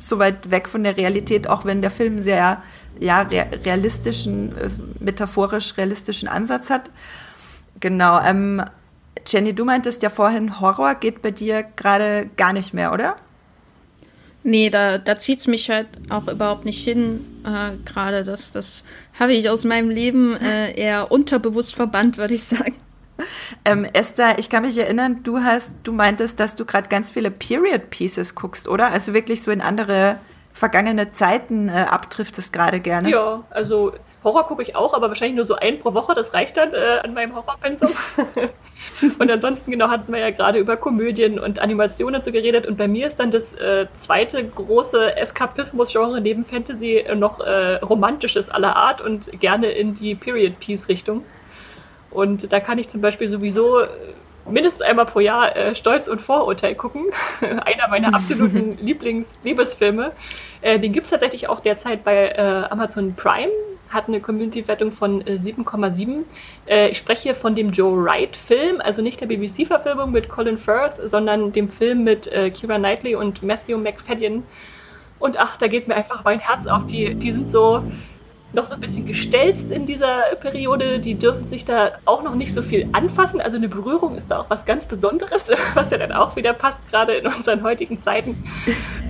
[0.00, 2.62] so weit weg von der Realität, auch wenn der Film sehr
[2.98, 6.90] ja, realistischen, äh, metaphorisch realistischen Ansatz hat.
[7.80, 8.20] Genau.
[8.20, 8.62] Ähm,
[9.26, 13.16] Jenny, du meintest ja vorhin, Horror geht bei dir gerade gar nicht mehr, oder?
[14.42, 17.20] Nee, da, da zieht es mich halt auch überhaupt nicht hin.
[17.44, 18.84] Äh, Gerade das, das
[19.18, 22.74] habe ich aus meinem Leben äh, eher unterbewusst verbannt, würde ich sagen.
[23.64, 27.30] Ähm, Esther, ich kann mich erinnern, du hast, du meintest, dass du gerade ganz viele
[27.30, 28.92] Period Pieces guckst, oder?
[28.92, 30.18] Also wirklich so in andere
[30.52, 33.10] vergangene Zeiten äh, abdriftest gerade gerne.
[33.10, 36.56] Ja, also Horror gucke ich auch, aber wahrscheinlich nur so ein pro Woche, das reicht
[36.56, 37.90] dann äh, an meinem Horrorpensum.
[39.18, 42.88] und ansonsten, genau, hatten wir ja gerade über Komödien und Animationen so geredet und bei
[42.88, 49.00] mir ist dann das äh, zweite große Eskapismus-Genre neben Fantasy noch äh, romantisches aller Art
[49.00, 51.24] und gerne in die Period-Piece-Richtung.
[52.10, 53.88] Und da kann ich zum Beispiel sowieso äh,
[54.48, 57.06] mindestens einmal pro Jahr äh, Stolz und Vorurteil gucken.
[57.40, 60.12] Einer meiner absoluten Lieblings-Liebesfilme.
[60.60, 63.50] Äh, den gibt es tatsächlich auch derzeit bei äh, Amazon Prime.
[63.88, 66.24] Hat eine Community-Wertung von 7,7.
[66.66, 70.58] Äh, äh, ich spreche hier von dem Joe Wright-Film, also nicht der BBC-Verfilmung mit Colin
[70.58, 74.44] Firth, sondern dem Film mit Kira Knightley und Matthew McFadden.
[75.18, 76.86] Und ach, da geht mir einfach mein Herz auf.
[76.86, 77.82] Die, die sind so
[78.52, 80.98] noch so ein bisschen gestelzt in dieser Periode.
[80.98, 83.40] Die dürfen sich da auch noch nicht so viel anfassen.
[83.40, 86.88] Also eine Berührung ist da auch was ganz Besonderes, was ja dann auch wieder passt,
[86.90, 88.42] gerade in unseren heutigen Zeiten.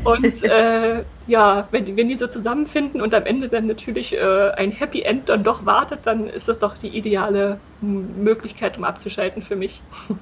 [0.05, 4.73] Und äh, ja, wenn, wenn die so zusammenfinden und am Ende dann natürlich äh, ein
[4.73, 9.57] Happy End dann doch wartet, dann ist das doch die ideale Möglichkeit, um abzuschalten für
[9.57, 9.83] mich.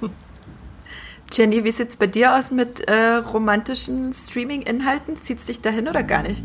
[1.30, 5.16] Jenny, wie sieht es bei dir aus mit äh, romantischen Streaming-Inhalten?
[5.16, 6.42] Zieht es dich dahin oder gar nicht?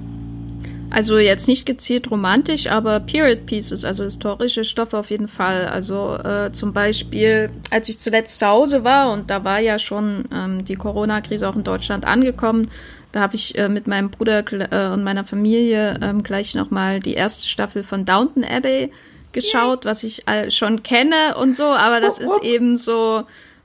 [0.94, 5.66] Also jetzt nicht gezielt romantisch, aber Period Pieces, also historische Stoffe auf jeden Fall.
[5.66, 10.26] Also äh, zum Beispiel, als ich zuletzt zu Hause war und da war ja schon
[10.32, 12.70] ähm, die Corona-Krise auch in Deutschland angekommen,
[13.12, 17.16] da habe ich äh, mit meinem Bruder äh, und meiner Familie ähm, gleich nochmal die
[17.16, 18.92] erste Staffel von Downton Abbey
[19.32, 23.24] geschaut, was ich schon kenne und so, aber das ist eben so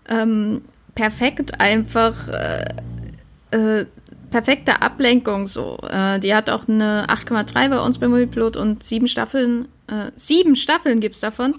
[0.09, 0.63] ähm,
[0.95, 2.65] perfekt einfach äh,
[3.51, 3.87] äh,
[4.31, 5.79] perfekte Ablenkung so.
[5.89, 9.69] Äh, die hat auch eine 8,3 bei uns bei Moviepilot und sieben Staffeln.
[9.87, 11.55] Äh, sieben Staffeln gibt's davon.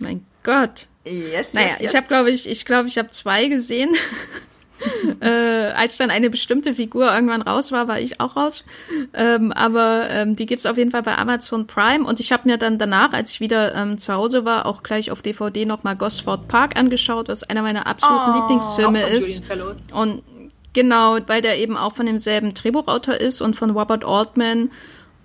[0.00, 0.86] Mein Gott.
[1.04, 1.90] Yes, naja, yes, yes.
[1.90, 3.94] ich habe, glaube ich, ich glaube, ich habe zwei gesehen.
[5.20, 8.64] äh, als dann eine bestimmte Figur irgendwann raus war, war ich auch raus.
[9.14, 12.04] Ähm, aber ähm, die gibt's auf jeden Fall bei Amazon Prime.
[12.04, 15.10] Und ich habe mir dann danach, als ich wieder ähm, zu Hause war, auch gleich
[15.10, 19.42] auf DVD nochmal Gosford Park angeschaut, was einer meiner absoluten Oh, Lieblingsfilme ist.
[19.92, 20.22] Und
[20.72, 24.70] genau, weil der eben auch von demselben Drehbuchautor ist und von Robert Altman.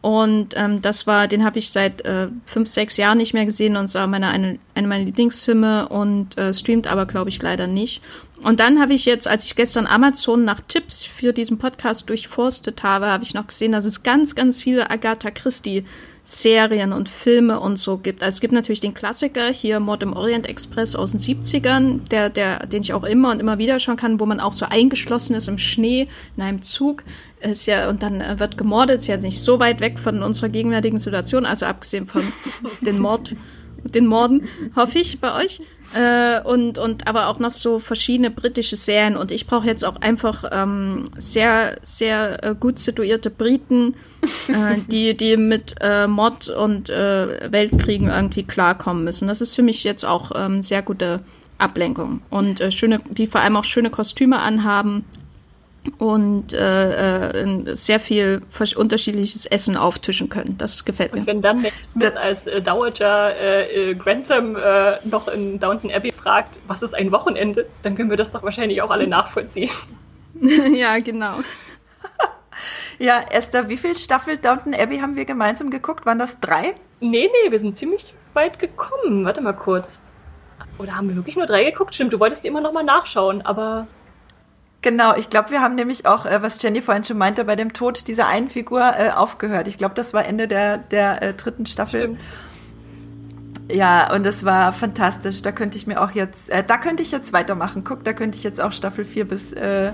[0.01, 3.75] Und ähm, das war, den habe ich seit äh, fünf, sechs Jahren nicht mehr gesehen
[3.75, 7.67] und es war meine, eine, eine meiner Lieblingsfilme und äh, streamt aber, glaube ich, leider
[7.67, 8.01] nicht.
[8.43, 12.83] Und dann habe ich jetzt, als ich gestern Amazon nach Tipps für diesen Podcast durchforstet
[12.83, 15.83] habe, habe ich noch gesehen, dass es ganz, ganz viele Agatha Christie
[16.29, 18.21] Serien und Filme und so gibt.
[18.21, 22.29] Also es gibt natürlich den Klassiker hier Mord im Orient Express aus den 70ern, der,
[22.29, 25.35] der, den ich auch immer und immer wieder schauen kann, wo man auch so eingeschlossen
[25.35, 27.05] ist im Schnee in einem Zug.
[27.39, 30.49] Ist ja, und dann äh, wird gemordet, ist ja nicht so weit weg von unserer
[30.49, 32.23] gegenwärtigen Situation, also abgesehen von
[32.81, 33.33] den Mord,
[33.85, 35.61] den Morden, hoffe ich, bei euch.
[35.93, 39.15] Äh, und, und aber auch noch so verschiedene britische Serien.
[39.15, 43.95] Und ich brauche jetzt auch einfach ähm, sehr, sehr äh, gut situierte Briten,
[44.49, 49.27] äh, die, die mit äh, Mord und äh, Weltkriegen irgendwie klarkommen müssen.
[49.27, 51.21] Das ist für mich jetzt auch ähm, sehr gute
[51.57, 52.21] Ablenkung.
[52.29, 55.05] Und äh, schöne, die vor allem auch schöne Kostüme anhaben
[55.97, 58.41] und äh, äh, sehr viel
[58.75, 60.57] unterschiedliches Essen auftischen können.
[60.57, 61.21] Das gefällt mir.
[61.21, 65.91] Und wenn dann Matt Smith als äh, Dowager äh, äh, Grantham äh, noch in Downton
[65.91, 69.69] Abbey fragt, was ist ein Wochenende, dann können wir das doch wahrscheinlich auch alle nachvollziehen.
[70.73, 71.37] ja, genau.
[72.99, 76.07] Ja, Esther, wie viel Staffel Downton Abbey haben wir gemeinsam geguckt?
[76.07, 76.73] Waren das drei?
[76.99, 79.23] Nee, nee, wir sind ziemlich weit gekommen.
[79.23, 80.01] Warte mal kurz.
[80.79, 81.93] Oder haben wir wirklich nur drei geguckt?
[81.93, 83.87] Stimmt, du wolltest die immer noch mal nachschauen, aber
[84.81, 87.73] Genau, ich glaube, wir haben nämlich auch, äh, was Jenny vorhin schon meinte, bei dem
[87.73, 89.67] Tod dieser einen Figur äh, aufgehört.
[89.67, 91.99] Ich glaube, das war Ende der, der äh, dritten Staffel.
[91.99, 92.21] stimmt.
[93.69, 95.41] Ja, und das war fantastisch.
[95.41, 97.83] Da könnte ich mir auch jetzt, äh, da könnte ich jetzt weitermachen.
[97.83, 99.91] Guck, da könnte ich jetzt auch Staffel 4 bis, äh,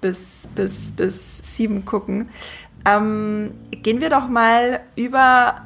[0.00, 2.28] bis, bis, bis 7 gucken.
[2.84, 5.62] Ähm, gehen wir doch mal über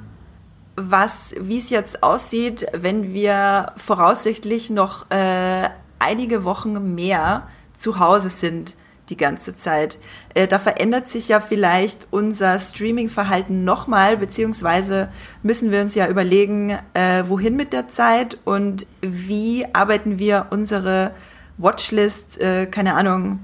[0.76, 5.68] was, wie es jetzt aussieht, wenn wir voraussichtlich noch äh,
[5.98, 7.48] einige Wochen mehr
[7.82, 8.76] zu Hause sind
[9.08, 9.98] die ganze Zeit.
[10.34, 15.08] Äh, da verändert sich ja vielleicht unser Streaming-Verhalten nochmal, beziehungsweise
[15.42, 21.10] müssen wir uns ja überlegen, äh, wohin mit der Zeit und wie arbeiten wir unsere
[21.58, 23.40] Watchlist, äh, keine Ahnung,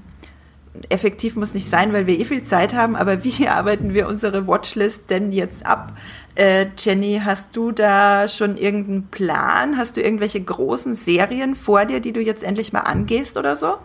[0.87, 4.47] effektiv muss nicht sein, weil wir eh viel Zeit haben, aber wie arbeiten wir unsere
[4.47, 5.91] Watchlist denn jetzt ab?
[6.35, 9.75] Äh, Jenny, hast du da schon irgendeinen Plan?
[9.75, 13.75] Hast du irgendwelche großen Serien vor dir, die du jetzt endlich mal angehst oder so?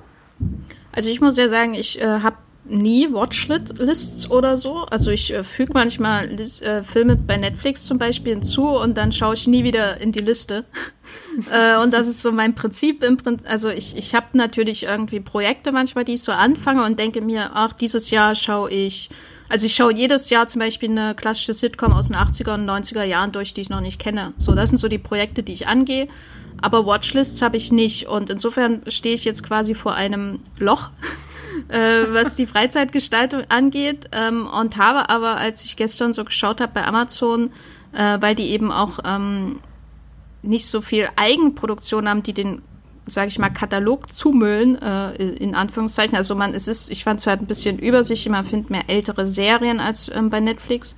[0.95, 2.37] Also ich muss ja sagen, ich äh, habe
[2.67, 4.85] nie Watchlists oder so.
[4.85, 9.35] Also ich äh, füge manchmal äh, Filme bei Netflix zum Beispiel hinzu und dann schaue
[9.35, 10.65] ich nie wieder in die Liste.
[11.51, 13.03] äh, und das ist so mein Prinzip.
[13.03, 16.99] Im Prinzip also ich, ich habe natürlich irgendwie Projekte manchmal, die ich so anfange und
[16.99, 19.11] denke mir, ach, dieses Jahr schaue ich,
[19.49, 23.03] also ich schaue jedes Jahr zum Beispiel eine klassische Sitcom aus den 80er und 90er
[23.03, 24.33] Jahren durch, die ich noch nicht kenne.
[24.39, 26.09] So, das sind so die Projekte, die ich angehe.
[26.65, 28.07] Aber Watchlists habe ich nicht.
[28.09, 30.91] Und insofern stehe ich jetzt quasi vor einem Loch
[31.69, 34.09] äh, was die Freizeitgestaltung angeht.
[34.13, 37.51] Ähm, und habe aber, als ich gestern so geschaut habe bei Amazon,
[37.93, 39.61] äh, weil die eben auch ähm,
[40.43, 42.63] nicht so viel Eigenproduktion haben, die den
[43.07, 46.17] sage ich mal, Katalog zumüllen, äh, in Anführungszeichen.
[46.17, 49.29] Also man, es ist, ich fand es halt ein bisschen übersichtlich, man findet mehr ältere
[49.29, 50.97] Serien als ähm, bei Netflix.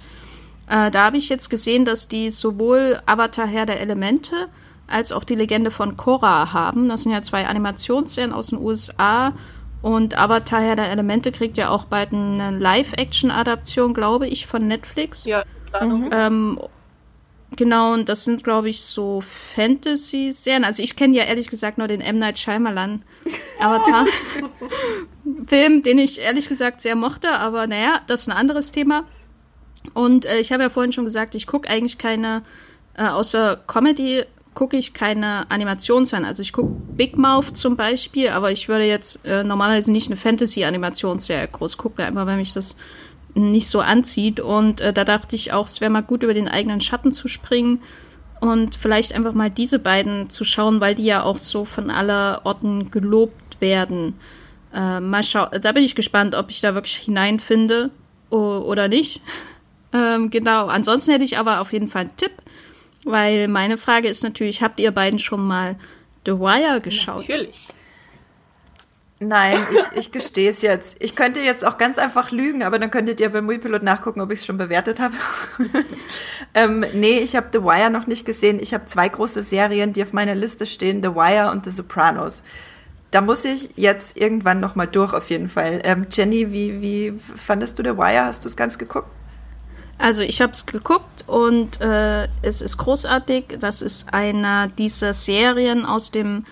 [0.69, 4.47] Äh, da habe ich jetzt gesehen, dass die sowohl Avatar Herr der Elemente
[4.87, 6.89] als auch die Legende von Korra haben.
[6.89, 9.33] Das sind ja zwei Animationsserien aus den USA
[9.83, 15.25] und Avatar Herr der Elemente kriegt ja auch bald eine Live-Action-Adaption, glaube ich, von Netflix.
[15.25, 15.85] Ja, klar.
[15.85, 16.11] Mhm.
[16.13, 16.61] Ähm,
[17.55, 20.65] genau, und das sind, glaube ich, so Fantasy-Serien.
[20.65, 22.19] Also ich kenne ja ehrlich gesagt nur den M.
[22.19, 23.03] Night Shyamalan
[23.61, 29.05] Avatar-Film, den ich ehrlich gesagt sehr mochte, aber naja, das ist ein anderes Thema.
[29.95, 32.43] Und äh, ich habe ja vorhin schon gesagt, ich gucke eigentlich keine,
[32.95, 34.25] äh, außer Comedy
[34.57, 36.27] gucke ich keine Animationsserien.
[36.27, 40.17] Also ich gucke Big Mouth zum Beispiel, aber ich würde jetzt äh, normalerweise nicht eine
[40.17, 42.75] Fantasy-Animationsserie groß gucken, einfach weil mich das
[43.35, 44.41] nicht so anzieht.
[44.41, 47.29] Und äh, da dachte ich auch, es wäre mal gut, über den eigenen Schatten zu
[47.29, 47.83] springen
[48.41, 52.41] und vielleicht einfach mal diese beiden zu schauen, weil die ja auch so von aller
[52.45, 54.15] Orten gelobt werden.
[54.75, 57.91] Äh, mal schau da bin ich gespannt, ob ich da wirklich hineinfinde
[58.31, 59.21] oder nicht.
[59.93, 62.33] ähm, genau, ansonsten hätte ich aber auf jeden Fall einen Tipp.
[63.07, 65.77] Weil meine Frage ist natürlich, habt ihr beiden schon mal
[66.27, 67.21] The Wire geschaut?
[67.21, 67.69] Natürlich.
[69.21, 70.97] Nein, ich, ich gestehe es jetzt.
[70.99, 74.33] Ich könnte jetzt auch ganz einfach lügen, aber dann könntet ihr beim Moviepilot nachgucken, ob
[74.33, 75.15] ich es schon bewertet habe.
[76.55, 78.59] ähm, nee, ich habe The Wire noch nicht gesehen.
[78.61, 82.43] Ich habe zwei große Serien, die auf meiner Liste stehen, The Wire und The Sopranos.
[83.13, 85.81] Da muss ich jetzt irgendwann noch mal durch, auf jeden Fall.
[85.85, 88.25] Ähm, Jenny, wie, wie fandest du The Wire?
[88.25, 89.09] Hast du es ganz geguckt?
[89.99, 93.59] Also ich habe es geguckt und äh, es ist großartig.
[93.61, 96.45] Das ist einer dieser Serien aus dem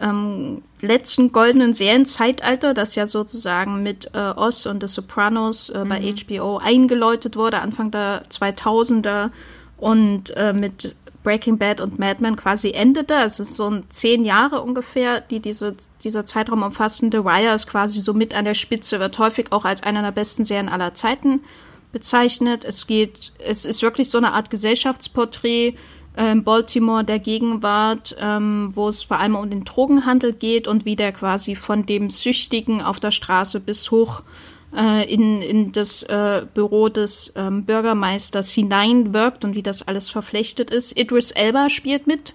[0.00, 5.88] ähm, letzten goldenen Serienzeitalter, das ja sozusagen mit äh, Oz und The Sopranos äh, mhm.
[5.88, 9.30] bei HBO eingeläutet wurde, Anfang der 2000er
[9.76, 13.14] und äh, mit Breaking Bad und Mad Men quasi endete.
[13.14, 15.74] Es ist so ein zehn Jahre ungefähr, die diese,
[16.04, 17.10] dieser Zeitraum umfassen.
[17.10, 20.12] The Wire ist quasi so mit an der Spitze, wird häufig auch als einer der
[20.12, 21.40] besten Serien aller Zeiten
[21.94, 22.66] bezeichnet.
[22.66, 25.76] Es geht, es ist wirklich so eine Art Gesellschaftsporträt
[26.16, 30.94] in Baltimore der Gegenwart, ähm, wo es vor allem um den Drogenhandel geht und wie
[30.94, 34.22] der quasi von dem Süchtigen auf der Straße bis hoch
[34.76, 40.70] äh, in, in das äh, Büro des ähm, Bürgermeisters hineinwirkt und wie das alles verflechtet
[40.70, 40.96] ist.
[40.96, 42.34] Idris Elba spielt mit.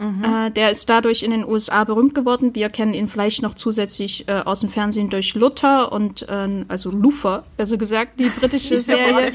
[0.00, 0.24] Mhm.
[0.24, 2.54] Äh, der ist dadurch in den USA berühmt geworden.
[2.54, 6.90] Wir kennen ihn vielleicht noch zusätzlich äh, aus dem Fernsehen durch Luther und äh, also
[6.90, 9.32] Luther, also gesagt, die britische Serie.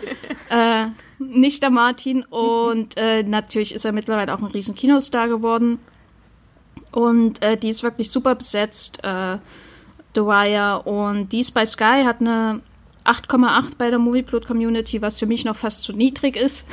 [0.49, 2.23] Der nicht der Martin.
[2.23, 5.79] Und äh, natürlich ist er mittlerweile auch ein riesen Kinostar geworden.
[6.91, 9.37] Und äh, die ist wirklich super besetzt, äh,
[10.15, 10.83] The Wire.
[10.83, 12.61] Und die ist bei Sky, hat eine
[13.05, 16.67] 8,8 bei der Movieplot Community, was für mich noch fast zu niedrig ist.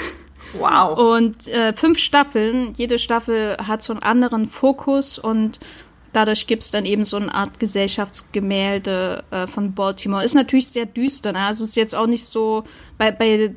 [0.55, 0.99] Wow.
[0.99, 2.75] Und äh, fünf Staffeln.
[2.77, 5.59] Jede Staffel hat so einen anderen Fokus und
[6.13, 10.23] dadurch gibt es dann eben so eine Art Gesellschaftsgemälde äh, von Baltimore.
[10.23, 11.33] Ist natürlich sehr düster.
[11.33, 11.41] Ne?
[11.41, 12.65] Also ist jetzt auch nicht so.
[12.99, 13.55] Bei, bei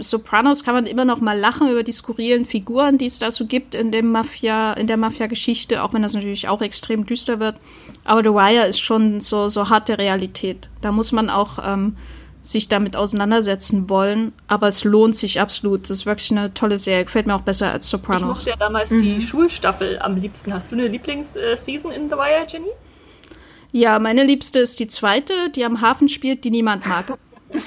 [0.00, 3.46] Sopranos kann man immer noch mal lachen über die skurrilen Figuren, die es da so
[3.46, 7.56] gibt in dem Mafia, in der Mafia-Geschichte, auch wenn das natürlich auch extrem düster wird.
[8.04, 10.68] Aber The Wire ist schon so, so harte Realität.
[10.80, 11.96] Da muss man auch ähm,
[12.42, 15.84] sich damit auseinandersetzen wollen, aber es lohnt sich absolut.
[15.84, 17.04] Das ist wirklich eine tolle Serie.
[17.04, 18.40] Gefällt mir auch besser als Sopranos.
[18.40, 19.02] Ich mochte ja damals mhm.
[19.02, 20.52] die Schulstaffel am liebsten.
[20.52, 22.70] Hast du eine Lieblingsseason in The Wire, Jenny?
[23.72, 27.18] Ja, meine liebste ist die zweite, die am Hafen spielt, die niemand mag.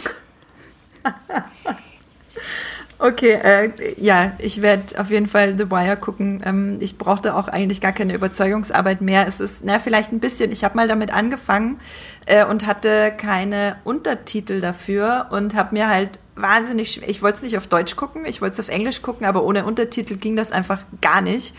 [3.04, 6.44] Okay, äh, ja, ich werde auf jeden Fall The Wire gucken.
[6.46, 9.26] Ähm, ich brauchte auch eigentlich gar keine Überzeugungsarbeit mehr.
[9.28, 11.80] Es ist, na, vielleicht ein bisschen, ich habe mal damit angefangen
[12.28, 17.58] äh, und hatte keine Untertitel dafür und habe mir halt wahnsinnig, ich wollte es nicht
[17.58, 20.84] auf Deutsch gucken, ich wollte es auf Englisch gucken, aber ohne Untertitel ging das einfach
[21.02, 21.56] gar nicht.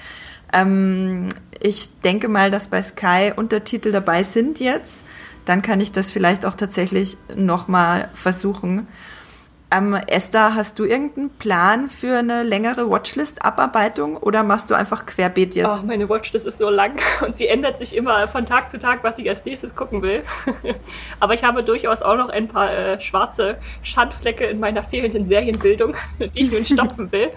[0.52, 1.28] Ähm,
[1.60, 5.04] ich denke mal, dass bei Sky Untertitel dabei sind jetzt.
[5.44, 8.86] Dann kann ich das vielleicht auch tatsächlich nochmal versuchen.
[9.72, 15.54] Ähm, Esther, hast du irgendeinen Plan für eine längere Watchlist-Abarbeitung oder machst du einfach querbeet
[15.54, 15.80] jetzt?
[15.82, 19.02] Oh, meine Watchlist ist so lang und sie ändert sich immer von Tag zu Tag,
[19.02, 20.24] was ich als nächstes gucken will.
[21.20, 25.96] Aber ich habe durchaus auch noch ein paar äh, schwarze Schandflecke in meiner fehlenden Serienbildung,
[26.18, 27.30] die ich nun stopfen will.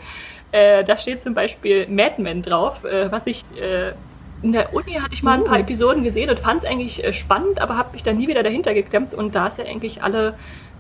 [0.52, 3.94] Äh, da steht zum Beispiel Mad Men drauf, äh, was ich äh,
[4.42, 5.62] in der Uni hatte ich mal ein paar uh.
[5.62, 8.74] Episoden gesehen und fand es eigentlich äh, spannend, aber habe mich dann nie wieder dahinter
[8.74, 9.14] geklemmt.
[9.14, 10.36] Und da es ja eigentlich alle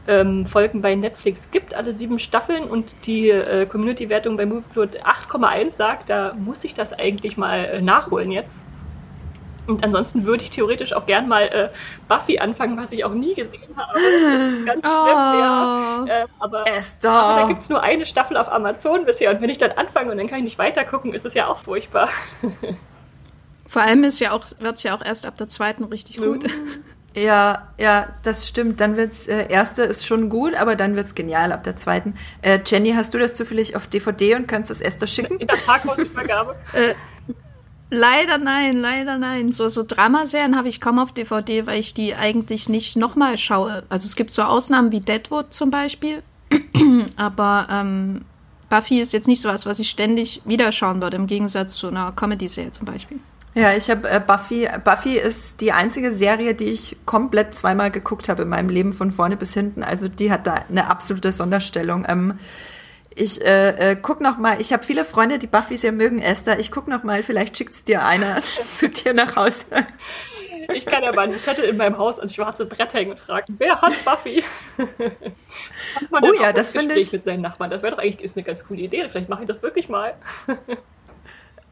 [0.08, 5.72] ähm, Folgen bei Netflix gibt, alle sieben Staffeln und die äh, Community-Wertung bei Movieplot 8,1
[5.72, 8.64] sagt, da muss ich das eigentlich mal äh, nachholen jetzt.
[9.68, 11.70] Und ansonsten würde ich theoretisch auch gern mal äh,
[12.08, 13.94] Buffy anfangen, was ich auch nie gesehen habe.
[14.66, 15.18] Ganz schlimm, oh.
[15.18, 16.06] ja.
[16.08, 19.32] Äh, aber, aber, da gibt es nur eine Staffel auf Amazon bisher.
[19.32, 21.58] Und wenn ich dann anfange und dann kann ich nicht weitergucken, ist es ja auch
[21.58, 22.10] furchtbar.
[23.68, 26.44] Vor allem ist ja auch, wird es ja auch erst ab der zweiten richtig gut.
[26.44, 26.50] Mhm.
[27.16, 28.82] Ja, ja, das stimmt.
[28.82, 32.16] Dann wird's, äh, erste ist schon gut, aber dann wird's genial ab der zweiten.
[32.42, 35.38] Äh, Jenny, hast du das zufällig auf DVD und kannst das Esther schicken?
[35.38, 36.56] In der Parkhausübergabe.
[36.74, 36.94] äh,
[37.90, 39.54] leider nein, leider nein.
[39.54, 43.84] So, so Dramaserien habe ich kaum auf DVD, weil ich die eigentlich nicht nochmal schaue.
[43.88, 46.22] Also es gibt so Ausnahmen wie Deadwood zum Beispiel,
[47.16, 48.26] aber ähm,
[48.70, 51.88] Buffy ist jetzt nicht so was, was ich ständig wieder schauen würde, im Gegensatz zu
[51.88, 53.20] einer Comedy-Serie zum Beispiel.
[53.56, 54.68] Ja, ich habe äh, Buffy.
[54.84, 59.12] Buffy ist die einzige Serie, die ich komplett zweimal geguckt habe in meinem Leben von
[59.12, 59.82] vorne bis hinten.
[59.82, 62.06] Also die hat da eine absolute Sonderstellung.
[62.06, 62.38] Ähm,
[63.16, 64.60] ich äh, äh, guck noch mal.
[64.60, 66.20] Ich habe viele Freunde, die Buffy sehr mögen.
[66.22, 67.24] Esther, ich guck noch mal.
[67.24, 68.42] Vielleicht schickt's dir einer
[68.76, 69.64] zu dir nach Hause.
[70.74, 73.56] Ich kann ja mal einen Zettel in meinem Haus ans schwarze Brett hängen und fragen,
[73.58, 74.44] wer hat Buffy?
[74.78, 77.14] oh ja, das finde ich.
[77.14, 77.70] mit seinen Nachbarn.
[77.70, 79.08] Das wäre doch eigentlich ist eine ganz coole Idee.
[79.08, 80.16] Vielleicht mache ich das wirklich mal.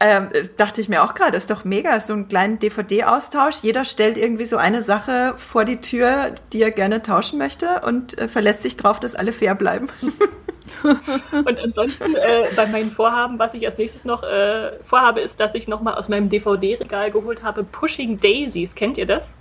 [0.00, 3.62] Ähm, dachte ich mir auch gerade, ist doch mega, so einen kleinen DVD-Austausch.
[3.62, 8.18] Jeder stellt irgendwie so eine Sache vor die Tür, die er gerne tauschen möchte und
[8.18, 9.88] äh, verlässt sich drauf, dass alle fair bleiben.
[11.32, 15.54] und ansonsten äh, bei meinen Vorhaben, was ich als nächstes noch äh, vorhabe, ist, dass
[15.54, 18.74] ich nochmal aus meinem DVD-Regal geholt habe Pushing Daisies.
[18.74, 19.36] Kennt ihr das?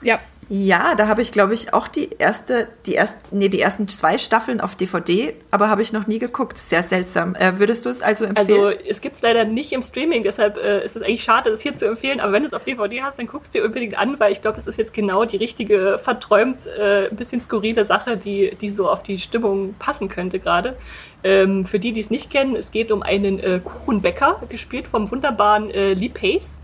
[0.00, 0.20] Ja.
[0.48, 4.18] Ja, da habe ich, glaube ich, auch die erste, die erst, nee, die ersten zwei
[4.18, 6.58] Staffeln auf DVD, aber habe ich noch nie geguckt.
[6.58, 7.34] Sehr seltsam.
[7.34, 8.64] Äh, würdest du es also empfehlen?
[8.64, 11.60] Also es gibt es leider nicht im Streaming, deshalb äh, ist es eigentlich schade, das
[11.60, 12.20] hier zu empfehlen.
[12.20, 14.42] Aber wenn du es auf DVD hast, dann guckst du dir unbedingt an, weil ich
[14.42, 18.70] glaube, es ist jetzt genau die richtige, verträumt, äh, ein bisschen skurrile Sache, die, die
[18.70, 20.76] so auf die Stimmung passen könnte gerade.
[21.22, 25.10] Ähm, für die, die es nicht kennen, es geht um einen äh, Kuchenbäcker, gespielt vom
[25.10, 26.58] wunderbaren äh, Lee Pace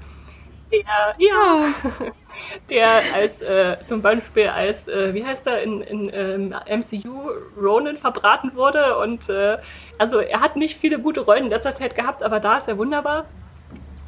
[0.70, 1.64] der, ja,
[2.70, 7.96] der als äh, zum Beispiel als, äh, wie heißt er, in, in ähm, MCU Ronan
[7.96, 9.58] verbraten wurde und äh,
[9.98, 12.78] also er hat nicht viele gute Rollen in letzter Zeit gehabt, aber da ist er
[12.78, 13.26] wunderbar.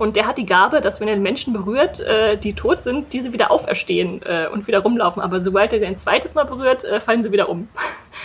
[0.03, 3.33] Und der hat die Gabe, dass wenn er Menschen berührt, äh, die tot sind, diese
[3.33, 5.23] wieder auferstehen äh, und wieder rumlaufen.
[5.23, 7.69] Aber sobald er sie ein zweites Mal berührt, äh, fallen sie wieder um.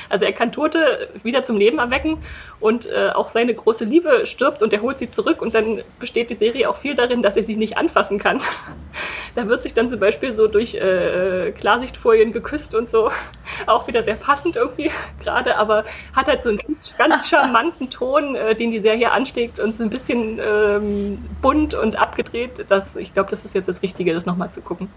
[0.10, 2.18] Also er kann Tote wieder zum Leben erwecken
[2.60, 6.30] und äh, auch seine große Liebe stirbt und er holt sie zurück und dann besteht
[6.30, 8.40] die Serie auch viel darin, dass er sie nicht anfassen kann.
[9.36, 13.12] da wird sich dann zum Beispiel so durch äh, Klarsichtfolien geküsst und so.
[13.68, 14.92] Auch wieder sehr passend irgendwie
[15.24, 15.84] gerade, aber
[16.16, 19.84] hat halt so einen ganz, ganz charmanten Ton, äh, den die Serie anschlägt und so
[19.84, 22.66] ein bisschen ähm, bunt und abgedreht.
[22.70, 24.90] Das, ich glaube, das ist jetzt das Richtige, das nochmal zu gucken.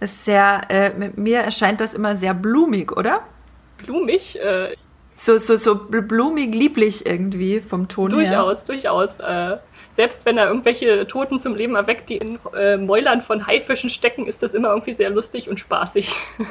[0.00, 3.22] ist sehr, äh, mir erscheint das immer sehr blumig, oder?
[3.82, 4.38] blumig.
[4.40, 4.76] Äh,
[5.14, 8.42] so, so, so blumig, lieblich irgendwie vom Ton durchaus, her.
[8.42, 9.20] Durchaus, durchaus.
[9.20, 9.58] Äh,
[9.90, 14.26] selbst wenn er irgendwelche Toten zum Leben erweckt, die in äh, Mäulern von Haifischen stecken,
[14.26, 16.14] ist das immer irgendwie sehr lustig und spaßig.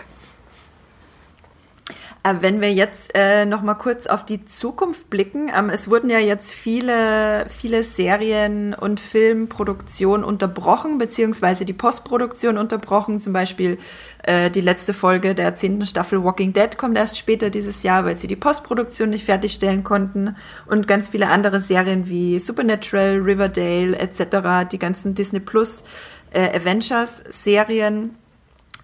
[2.24, 6.10] Äh, wenn wir jetzt äh, noch mal kurz auf die Zukunft blicken, ähm, es wurden
[6.10, 13.20] ja jetzt viele, viele Serien und Filmproduktionen unterbrochen, beziehungsweise die Postproduktion unterbrochen.
[13.20, 13.80] Zum Beispiel
[14.24, 18.18] äh, die letzte Folge der zehnten Staffel Walking Dead kommt erst später dieses Jahr, weil
[18.18, 20.36] sie die Postproduktion nicht fertigstellen konnten.
[20.68, 25.84] Und ganz viele andere Serien wie Supernatural, Riverdale etc., die ganzen Disney Plus
[26.32, 28.16] äh, Avengers-Serien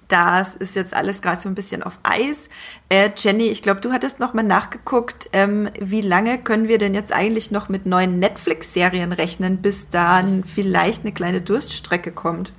[0.07, 2.49] das ist jetzt alles gerade so ein bisschen auf Eis.
[2.89, 6.93] Äh, Jenny, ich glaube, du hattest noch mal nachgeguckt, ähm, wie lange können wir denn
[6.93, 12.53] jetzt eigentlich noch mit neuen Netflix-Serien rechnen, bis dann vielleicht eine kleine Durststrecke kommt?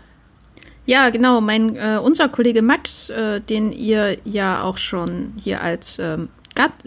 [0.85, 1.41] Ja, genau.
[1.41, 6.31] Mein, äh, unser Kollege Max, äh, den ihr ja auch schon hier als ähm,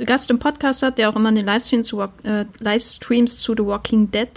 [0.05, 3.65] Gast im Podcast hat, der auch immer in den Livestreams zu, äh, Livestreams zu The
[3.65, 4.29] Walking Dead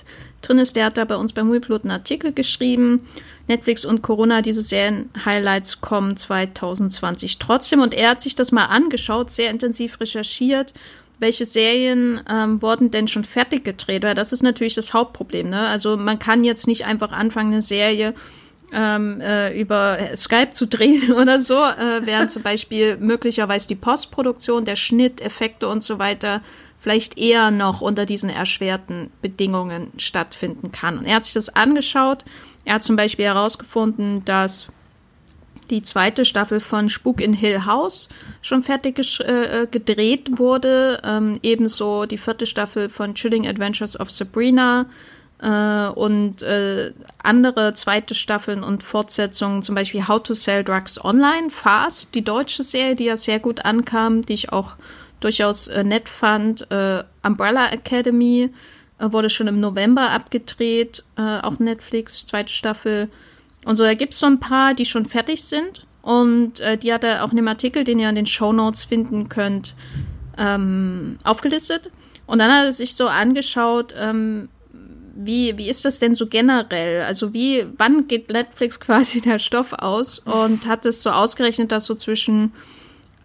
[0.49, 3.01] drin ist, der hat da bei uns beim Moviepilot einen Artikel geschrieben
[3.47, 7.81] Netflix und Corona, diese Serien-Highlights kommen 2020 trotzdem.
[7.81, 10.73] Und er hat sich das mal angeschaut, sehr intensiv recherchiert,
[11.19, 14.03] welche Serien ähm, wurden denn schon fertig gedreht.
[14.03, 15.51] Weil das ist natürlich das Hauptproblem.
[15.51, 15.69] Ne?
[15.69, 18.15] Also man kann jetzt nicht einfach anfangen, eine Serie
[18.73, 24.65] ähm, äh, über Skype zu drehen oder so, äh, während zum Beispiel möglicherweise die Postproduktion,
[24.65, 26.41] der Schnitt, Effekte und so weiter
[26.85, 30.99] vielleicht eher noch unter diesen erschwerten Bedingungen stattfinden kann.
[30.99, 32.27] Und er hat sich das angeschaut.
[32.67, 34.69] Er hat zum Beispiel herausgefunden, dass
[35.71, 38.11] die zweite Staffel von Spuk in Hill House
[38.43, 41.01] schon fertig äh, äh, gedreht wurde.
[41.03, 44.85] Ähm, ebenso die vierte Staffel von Chilling Adventures of Sabrina
[45.41, 51.49] äh, und äh, andere zweite Staffeln und Fortsetzungen, zum Beispiel How to Sell Drugs Online,
[51.49, 54.75] Fast, die deutsche Serie, die ja sehr gut ankam, die ich auch
[55.21, 56.71] durchaus äh, nett fand.
[56.71, 58.51] Äh, Umbrella Academy
[58.99, 63.09] äh, wurde schon im November abgedreht, äh, auch Netflix, zweite Staffel.
[63.65, 65.87] Und so, da gibt es so ein paar, die schon fertig sind.
[66.03, 68.85] Und äh, die hat er auch in dem Artikel, den ihr in den Show Notes
[68.85, 69.75] finden könnt,
[70.37, 71.91] ähm, aufgelistet.
[72.27, 74.49] Und dann hat er sich so angeschaut, ähm,
[75.17, 77.03] wie, wie ist das denn so generell?
[77.03, 80.19] Also wie, wann geht Netflix quasi der Stoff aus?
[80.19, 82.53] Und hat es so ausgerechnet, dass so zwischen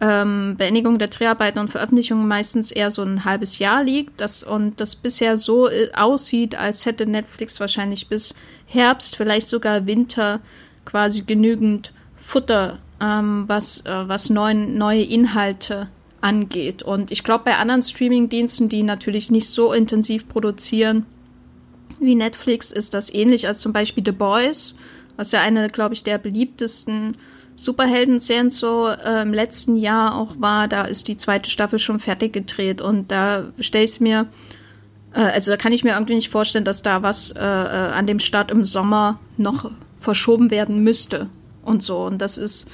[0.01, 4.79] ähm, Beendigung der Dreharbeiten und Veröffentlichung meistens eher so ein halbes Jahr liegt das, und
[4.79, 8.33] das bisher so äh, aussieht, als hätte Netflix wahrscheinlich bis
[8.65, 10.39] Herbst, vielleicht sogar Winter
[10.85, 15.89] quasi genügend Futter, ähm, was, äh, was neuen, neue Inhalte
[16.21, 16.81] angeht.
[16.81, 21.05] Und ich glaube, bei anderen Streaming-Diensten, die natürlich nicht so intensiv produzieren
[21.99, 24.75] wie Netflix, ist das ähnlich als zum Beispiel The Boys,
[25.17, 27.17] was ja eine, glaube ich, der beliebtesten
[27.59, 32.31] Superhelden-Serien so äh, im letzten Jahr auch war, da ist die zweite Staffel schon fertig
[32.31, 34.27] gedreht und da stelle ich mir,
[35.13, 38.07] äh, also da kann ich mir irgendwie nicht vorstellen, dass da was äh, äh, an
[38.07, 41.27] dem Start im Sommer noch verschoben werden müsste
[41.61, 41.97] und so.
[41.97, 42.65] Und das ist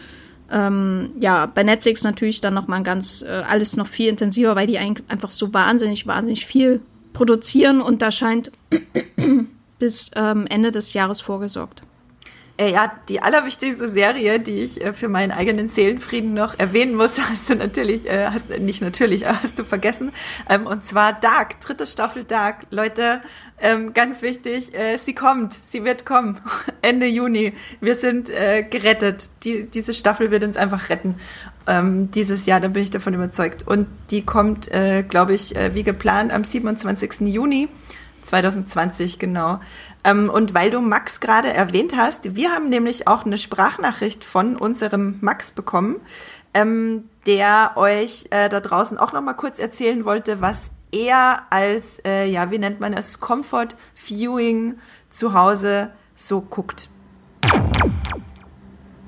[0.51, 4.77] ähm, ja bei Netflix natürlich dann nochmal ganz äh, alles noch viel intensiver, weil die
[4.77, 6.81] ein, einfach so wahnsinnig, wahnsinnig viel
[7.13, 8.51] produzieren und da scheint
[9.79, 11.81] bis ähm, Ende des Jahres vorgesorgt.
[12.57, 17.19] Äh, ja, die allerwichtigste Serie, die ich äh, für meinen eigenen Seelenfrieden noch erwähnen muss,
[17.29, 20.13] hast du natürlich, äh, hast nicht natürlich, hast du vergessen.
[20.49, 22.65] Ähm, und zwar Dark, dritte Staffel Dark.
[22.69, 23.21] Leute,
[23.59, 26.39] ähm, ganz wichtig, äh, sie kommt, sie wird kommen.
[26.81, 27.51] Ende Juni.
[27.81, 29.29] Wir sind äh, gerettet.
[29.43, 31.15] Die, diese Staffel wird uns einfach retten.
[31.67, 33.67] Ähm, dieses Jahr, da bin ich davon überzeugt.
[33.67, 37.21] Und die kommt, äh, glaube ich, äh, wie geplant am 27.
[37.27, 37.67] Juni
[38.25, 39.59] 2020, genau.
[40.03, 44.55] Ähm, und weil du Max gerade erwähnt hast, wir haben nämlich auch eine Sprachnachricht von
[44.55, 45.97] unserem Max bekommen,
[46.53, 51.99] ähm, der euch äh, da draußen auch noch mal kurz erzählen wollte, was er als,
[52.05, 56.89] äh, ja, wie nennt man es, Comfort Viewing zu Hause so guckt.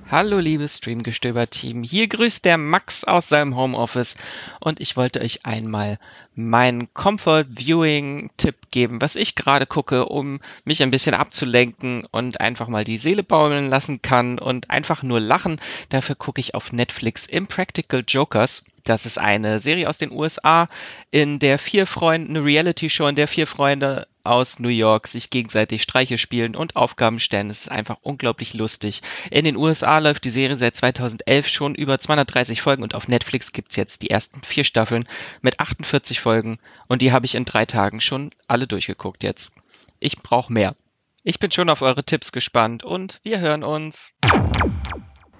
[0.10, 4.16] Hallo liebes Streamgestöber-Team, hier grüßt der Max aus seinem Homeoffice
[4.62, 6.00] und ich wollte euch einmal
[6.34, 12.40] meinen Comfort Viewing Tipp geben, was ich gerade gucke, um mich ein bisschen abzulenken und
[12.40, 15.60] einfach mal die Seele baumeln lassen kann und einfach nur lachen.
[15.90, 18.64] Dafür gucke ich auf Netflix Impractical Jokers.
[18.86, 20.70] Das ist eine Serie aus den USA,
[21.12, 25.84] in der vier Freunde, eine Reality-Show, in der vier Freunde aus New York sich gegenseitig
[25.84, 27.50] Streiche spielen und Aufgaben stellen.
[27.50, 29.02] Es ist einfach unglaublich lustig.
[29.32, 33.52] In den USA läuft die Serie seit 2011 schon über 230 Folgen und auf Netflix
[33.52, 35.08] gibt's jetzt die ersten vier Staffeln
[35.42, 36.58] mit 48 Folgen
[36.88, 39.52] und die habe ich in drei Tagen schon alle durchgeguckt jetzt.
[40.00, 40.76] Ich brauche mehr.
[41.24, 44.12] Ich bin schon auf eure Tipps gespannt und wir hören uns.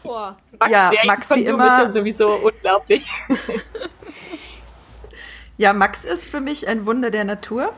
[0.04, 0.38] Boah.
[0.60, 1.66] Max, ja, Max wie immer.
[1.66, 3.12] ist ja sowieso unglaublich.
[5.58, 7.74] ja, Max ist für mich ein Wunder der Natur.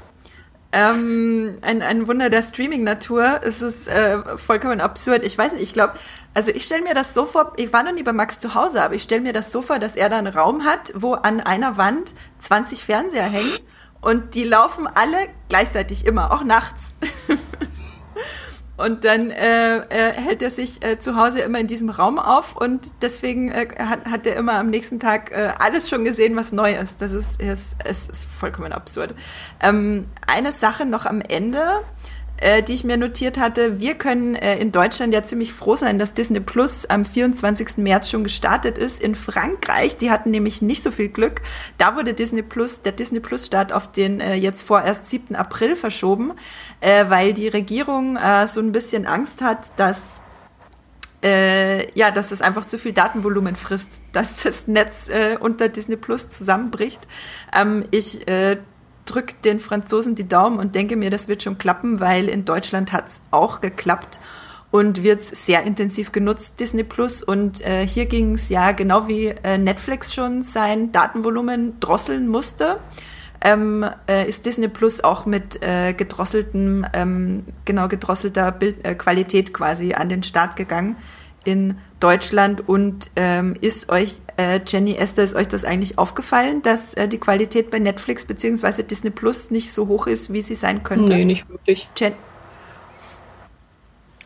[0.71, 3.41] Ähm, ein, ein Wunder der Streaming-Natur.
[3.43, 5.25] Es ist äh, vollkommen absurd.
[5.25, 5.93] Ich weiß nicht, ich glaube,
[6.35, 8.83] also ich stelle mir das so vor, ich war noch nie bei Max zu Hause,
[8.83, 11.41] aber ich stelle mir das so vor, dass er da einen Raum hat, wo an
[11.41, 13.57] einer Wand 20 Fernseher hängen
[14.01, 15.17] und die laufen alle
[15.49, 16.93] gleichzeitig immer, auch nachts.
[18.79, 22.55] Und dann äh, äh, hält er sich äh, zu Hause immer in diesem Raum auf
[22.55, 26.53] und deswegen äh, hat, hat er immer am nächsten Tag äh, alles schon gesehen, was
[26.53, 27.01] neu ist.
[27.01, 29.15] Das ist, ist, ist, ist vollkommen absurd.
[29.61, 31.81] Ähm, eine Sache noch am Ende
[32.41, 33.79] äh, die ich mir notiert hatte.
[33.79, 37.77] Wir können äh, in Deutschland ja ziemlich froh sein, dass Disney Plus am 24.
[37.77, 39.01] März schon gestartet ist.
[39.01, 41.41] In Frankreich, die hatten nämlich nicht so viel Glück.
[41.77, 45.35] Da wurde Disney Plus, der Disney Plus Start auf den äh, jetzt vorerst 7.
[45.35, 46.33] April verschoben,
[46.81, 50.21] äh, weil die Regierung äh, so ein bisschen Angst hat, dass
[51.21, 55.97] äh, ja, dass es einfach zu viel Datenvolumen frisst, dass das Netz äh, unter Disney
[55.97, 57.07] Plus zusammenbricht.
[57.53, 58.57] Ähm, ich äh,
[59.09, 62.91] drücke den Franzosen die Daumen und denke mir, das wird schon klappen, weil in Deutschland
[62.91, 64.19] hat es auch geklappt
[64.71, 67.23] und wird sehr intensiv genutzt, Disney Plus.
[67.23, 72.77] Und äh, hier ging es ja genau wie äh, Netflix schon sein Datenvolumen drosseln musste.
[73.41, 79.93] ähm, äh, ist Disney Plus auch mit äh, gedrosseltem, ähm, genau gedrosselter Bildqualität äh, quasi
[79.93, 80.97] an den Start gegangen
[81.45, 82.67] in Deutschland.
[82.67, 87.17] Und ähm, ist euch, äh, Jenny Esther, ist euch das eigentlich aufgefallen, dass äh, die
[87.17, 88.83] Qualität bei Netflix bzw.
[88.83, 91.13] Disney Plus nicht so hoch ist, wie sie sein könnte?
[91.13, 91.87] Nee, nicht wirklich.
[91.97, 92.13] Jen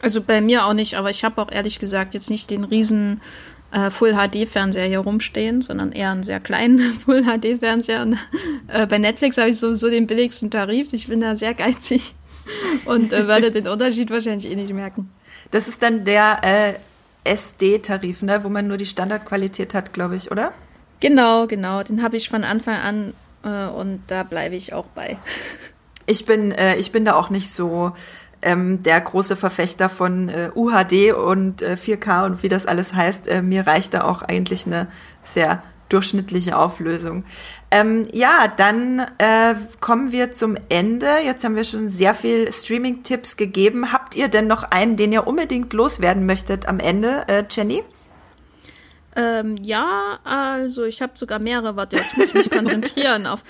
[0.04, 3.22] also bei mir auch nicht, aber ich habe auch ehrlich gesagt jetzt nicht den riesen
[3.72, 8.08] äh, Full-HD-Fernseher hier rumstehen, sondern eher einen sehr kleinen Full-HD-Fernseher.
[8.68, 10.92] Äh, bei Netflix habe ich sowieso den billigsten Tarif.
[10.92, 12.16] Ich bin da sehr geizig
[12.86, 15.10] und äh, werde den Unterschied wahrscheinlich eh nicht merken.
[15.52, 16.74] Das ist dann der äh,
[17.24, 20.52] SD-Tarif, ne, wo man nur die Standardqualität hat, glaube ich, oder?
[21.00, 21.84] Genau, genau.
[21.84, 23.14] Den habe ich von Anfang an
[23.44, 25.18] äh, und da bleibe ich auch bei.
[26.06, 27.94] Ich bin, äh, ich bin da auch nicht so
[28.42, 33.30] ähm, der große Verfechter von äh, UHD und äh, 4K und wie das alles heißt.
[33.30, 34.88] Äh, mir reicht da auch eigentlich eine
[35.24, 35.64] sehr
[35.94, 37.24] durchschnittliche Auflösung.
[37.72, 41.08] Ähm, ja, dann äh, kommen wir zum Ende.
[41.26, 43.92] Jetzt haben wir schon sehr viel Streaming-Tipps gegeben.
[43.92, 47.84] Habt ihr denn noch einen, den ihr unbedingt loswerden möchtet am Ende, äh, Jenny?
[49.16, 51.76] Ähm, ja, also ich habe sogar mehrere.
[51.76, 53.44] Warte, jetzt muss ich mich konzentrieren auf.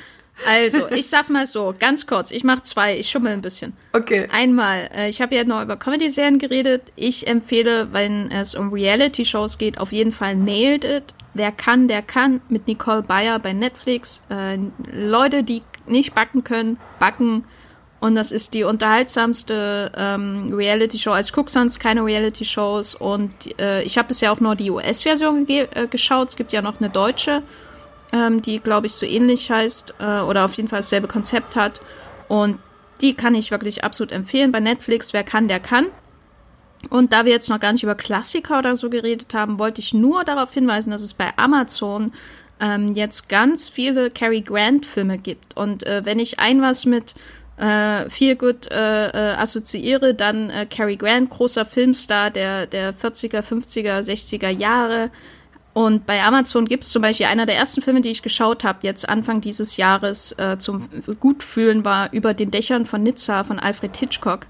[0.48, 2.32] Also, ich sag's mal so, ganz kurz.
[2.32, 3.74] Ich mache zwei, ich schummel ein bisschen.
[3.94, 4.28] Okay.
[4.32, 6.92] Einmal, äh, ich habe ja noch über Comedy-Serien geredet.
[6.96, 11.14] Ich empfehle, wenn es um Reality-Shows geht, auf jeden Fall Nailed It.
[11.34, 12.42] Wer kann, der kann.
[12.50, 14.22] Mit Nicole Bayer bei Netflix.
[14.30, 14.58] Äh,
[14.92, 17.46] Leute, die nicht backen können, backen.
[18.00, 21.16] Und das ist die unterhaltsamste ähm, Reality-Show.
[21.18, 22.96] Ich gucke sonst keine Reality-Shows.
[22.96, 26.30] Und äh, ich habe bisher auch nur die US-Version äh, geschaut.
[26.30, 27.44] Es gibt ja noch eine deutsche
[28.14, 31.82] ähm, die, glaube ich, so ähnlich heißt äh, oder auf jeden Fall dasselbe Konzept hat.
[32.30, 32.60] Und
[33.02, 34.52] die kann ich wirklich absolut empfehlen.
[34.52, 35.88] Bei Netflix, wer kann, der kann.
[36.90, 39.94] Und da wir jetzt noch gar nicht über Klassiker oder so geredet haben, wollte ich
[39.94, 42.12] nur darauf hinweisen, dass es bei Amazon
[42.60, 45.58] ähm, jetzt ganz viele Cary Grant-Filme gibt.
[45.58, 47.16] Und äh, wenn ich ein was mit
[47.58, 53.42] äh, viel gut äh, äh, assoziiere, dann äh, Cary Grant, großer Filmstar der, der 40er,
[53.42, 55.10] 50er, 60er Jahre,
[55.74, 58.80] und bei Amazon gibt es zum Beispiel einer der ersten Filme, die ich geschaut habe,
[58.84, 60.88] jetzt Anfang dieses Jahres äh, zum
[61.20, 64.46] Gutfühlen, war über den Dächern von Nizza von Alfred Hitchcock,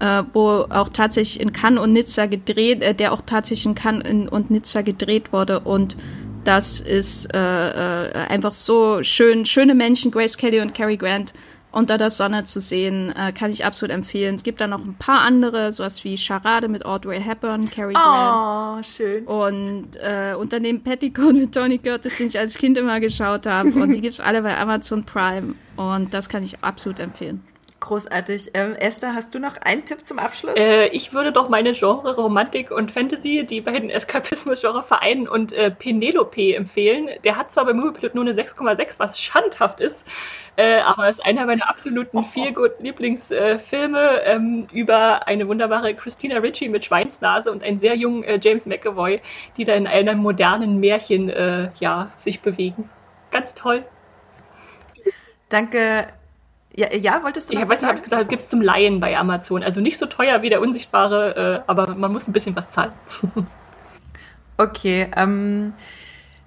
[0.00, 4.08] äh, wo auch tatsächlich in Cannes und Nizza gedreht, äh, der auch tatsächlich in Cannes
[4.08, 5.60] in, und Nizza gedreht wurde.
[5.60, 5.96] Und
[6.44, 11.32] das ist äh, äh, einfach so schön, schöne Menschen, Grace Kelly und Cary Grant
[11.76, 14.36] unter der Sonne zu sehen, äh, kann ich absolut empfehlen.
[14.36, 18.78] Es gibt da noch ein paar andere, sowas wie Charade mit Audrey Hepburn, Cary Grant.
[18.78, 19.24] Oh, schön.
[19.26, 23.68] Und äh, Unternehmen Petticoat mit Tony Curtis, den ich als Kind immer geschaut habe.
[23.70, 25.54] Und die gibt es alle bei Amazon Prime.
[25.76, 27.42] Und das kann ich absolut empfehlen.
[27.86, 28.50] Großartig.
[28.54, 30.56] Ähm, Esther, hast du noch einen Tipp zum Abschluss?
[30.56, 35.70] Äh, ich würde doch meine Genre Romantik und Fantasy, die beiden Eskapismus-Genre vereinen und äh,
[35.70, 37.10] Penelope empfehlen.
[37.22, 40.04] Der hat zwar bei Moviepilot nur eine 6,6, was schandhaft ist,
[40.56, 47.52] äh, aber ist einer meiner absoluten Feel-Good-Lieblingsfilme ähm, über eine wunderbare Christina Ritchie mit Schweinsnase
[47.52, 49.20] und einen sehr jungen äh, James McAvoy,
[49.56, 52.90] die da in einem modernen Märchen äh, ja, sich bewegen.
[53.30, 53.84] Ganz toll.
[55.48, 56.08] Danke.
[56.76, 59.62] Ja, ja wolltest du noch Ich weiß nicht, gesagt, gibt es zum Laien bei Amazon.
[59.62, 62.92] Also nicht so teuer wie der Unsichtbare, äh, aber man muss ein bisschen was zahlen.
[64.58, 65.72] okay, ähm,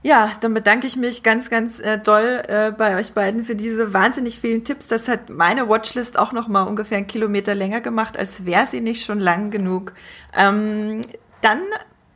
[0.01, 3.91] ja, dann bedanke ich mich ganz, ganz äh, doll äh, bei euch beiden für diese
[3.93, 4.87] wahnsinnig vielen Tipps.
[4.87, 8.81] Das hat meine Watchlist auch noch mal ungefähr einen Kilometer länger gemacht, als wäre sie
[8.81, 9.93] nicht schon lang genug.
[10.37, 11.01] Ähm,
[11.41, 11.61] dann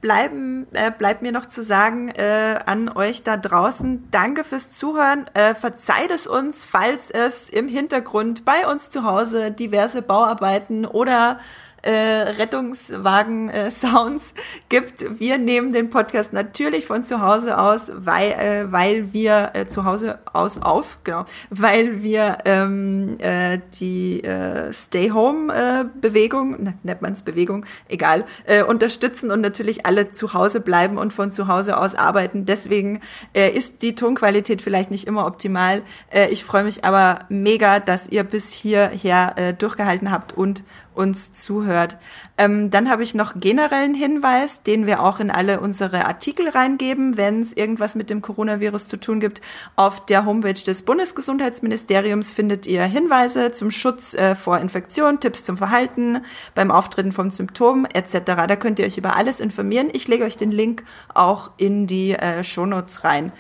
[0.04, 5.26] bleiben, äh, bleibt mir noch zu sagen äh, an euch da draußen, danke fürs Zuhören.
[5.34, 11.40] Äh, verzeiht es uns, falls es im Hintergrund bei uns zu Hause diverse Bauarbeiten oder
[11.84, 14.36] äh, Rettungswagen-Sounds äh,
[14.70, 15.20] gibt.
[15.20, 19.86] Wir nehmen den Podcast natürlich von zu Hause aus, weil, äh, weil wir äh, zu
[19.86, 27.24] Hause aus auf, genau, weil wir ähm, äh, die äh, Stay-Home-Bewegung, äh, nennt man es
[27.24, 31.94] Bewegung, egal, äh, unterstützen und natürlich alle zu Hause bleiben und von zu Hause aus
[31.96, 32.46] arbeiten.
[32.46, 33.02] Deswegen
[33.34, 35.82] äh, ist die Tonqualität vielleicht nicht immer optimal.
[36.12, 40.64] Äh, ich freue mich aber mega, dass ihr bis hierher äh, durchgehalten habt und
[40.96, 41.98] uns zuhört.
[42.38, 47.18] Ähm, dann habe ich noch generellen Hinweis, den wir auch in alle unsere Artikel reingeben,
[47.18, 49.42] wenn es irgendwas mit dem Coronavirus zu tun gibt.
[49.76, 55.58] Auf der Homepage des Bundesgesundheitsministeriums findet ihr Hinweise zum Schutz äh, vor Infektion, Tipps zum
[55.58, 56.22] Verhalten,
[56.56, 58.20] beim Auftreten von Symptomen etc.
[58.26, 59.90] Da könnt ihr euch über alles informieren.
[59.94, 60.84] Ich lege euch den Link
[61.14, 63.32] auch in die äh, Shownotes rein.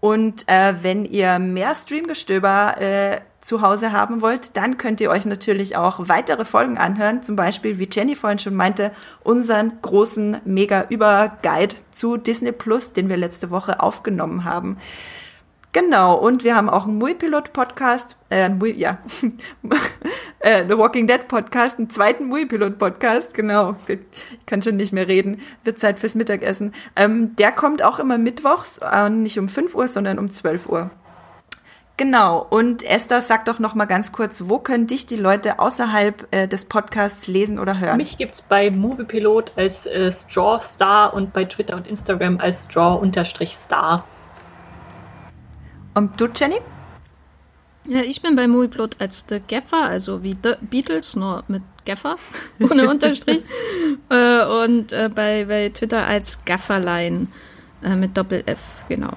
[0.00, 5.24] Und äh, wenn ihr mehr Streamgestöber äh, zu Hause haben wollt, dann könnt ihr euch
[5.24, 7.22] natürlich auch weitere Folgen anhören.
[7.22, 8.92] Zum Beispiel, wie Jenny vorhin schon meinte,
[9.24, 14.76] unseren großen Mega-Über-Guide zu Disney Plus, den wir letzte Woche aufgenommen haben.
[15.72, 18.98] Genau, und wir haben auch einen Mui-Pilot-Podcast, äh, Mui, ja,
[20.40, 23.98] äh, The Walking Dead Podcast, einen zweiten Mui-Pilot-Podcast, genau, ich
[24.44, 26.74] kann schon nicht mehr reden, wird Zeit fürs Mittagessen.
[26.96, 30.90] Ähm, der kommt auch immer mittwochs, äh, nicht um 5 Uhr, sondern um 12 Uhr.
[31.98, 36.28] Genau, und Esther, sag doch noch mal ganz kurz, wo können dich die Leute außerhalb
[36.30, 37.96] äh, des Podcasts lesen oder hören?
[37.96, 44.04] Mich gibt's bei Moviepilot als äh, Straw Star und bei Twitter und Instagram als Straw-Star.
[45.94, 46.60] Und du, Jenny?
[47.84, 52.14] Ja, ich bin bei Movieplot als The Gaffer, also wie The Beatles, nur mit Gaffer,
[52.60, 53.42] ohne Unterstrich.
[54.08, 57.32] äh, und äh, bei, bei Twitter als Gafferlein
[57.82, 59.14] äh, mit Doppel-F, genau.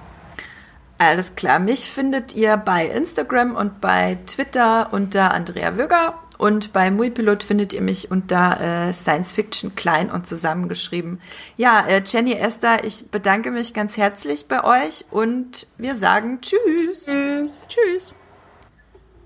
[1.03, 6.91] Alles klar, mich findet ihr bei Instagram und bei Twitter unter Andrea Wöger und bei
[6.91, 11.19] Muipilot findet ihr mich unter äh, Science Fiction klein und zusammengeschrieben.
[11.57, 17.07] Ja, äh, Jenny Esther, ich bedanke mich ganz herzlich bei euch und wir sagen Tschüss.
[17.07, 17.67] Tschüss.
[17.67, 18.13] Tschüss.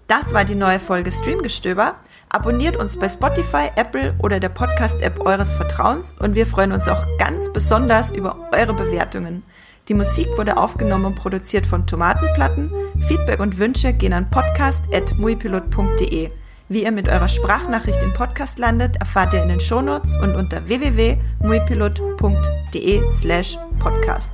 [0.07, 1.95] Das war die neue Folge Streamgestöber.
[2.30, 7.06] Abonniert uns bei Spotify, Apple oder der Podcast-App eures Vertrauens und wir freuen uns auch
[7.18, 9.43] ganz besonders über eure Bewertungen.
[9.87, 12.71] Die Musik wurde aufgenommen und produziert von Tomatenplatten.
[13.07, 16.31] Feedback und Wünsche gehen an podcast.muipilot.de.
[16.67, 20.67] Wie ihr mit eurer Sprachnachricht im Podcast landet, erfahrt ihr in den Shownotes und unter
[20.67, 24.31] www.muipilot.de slash podcast.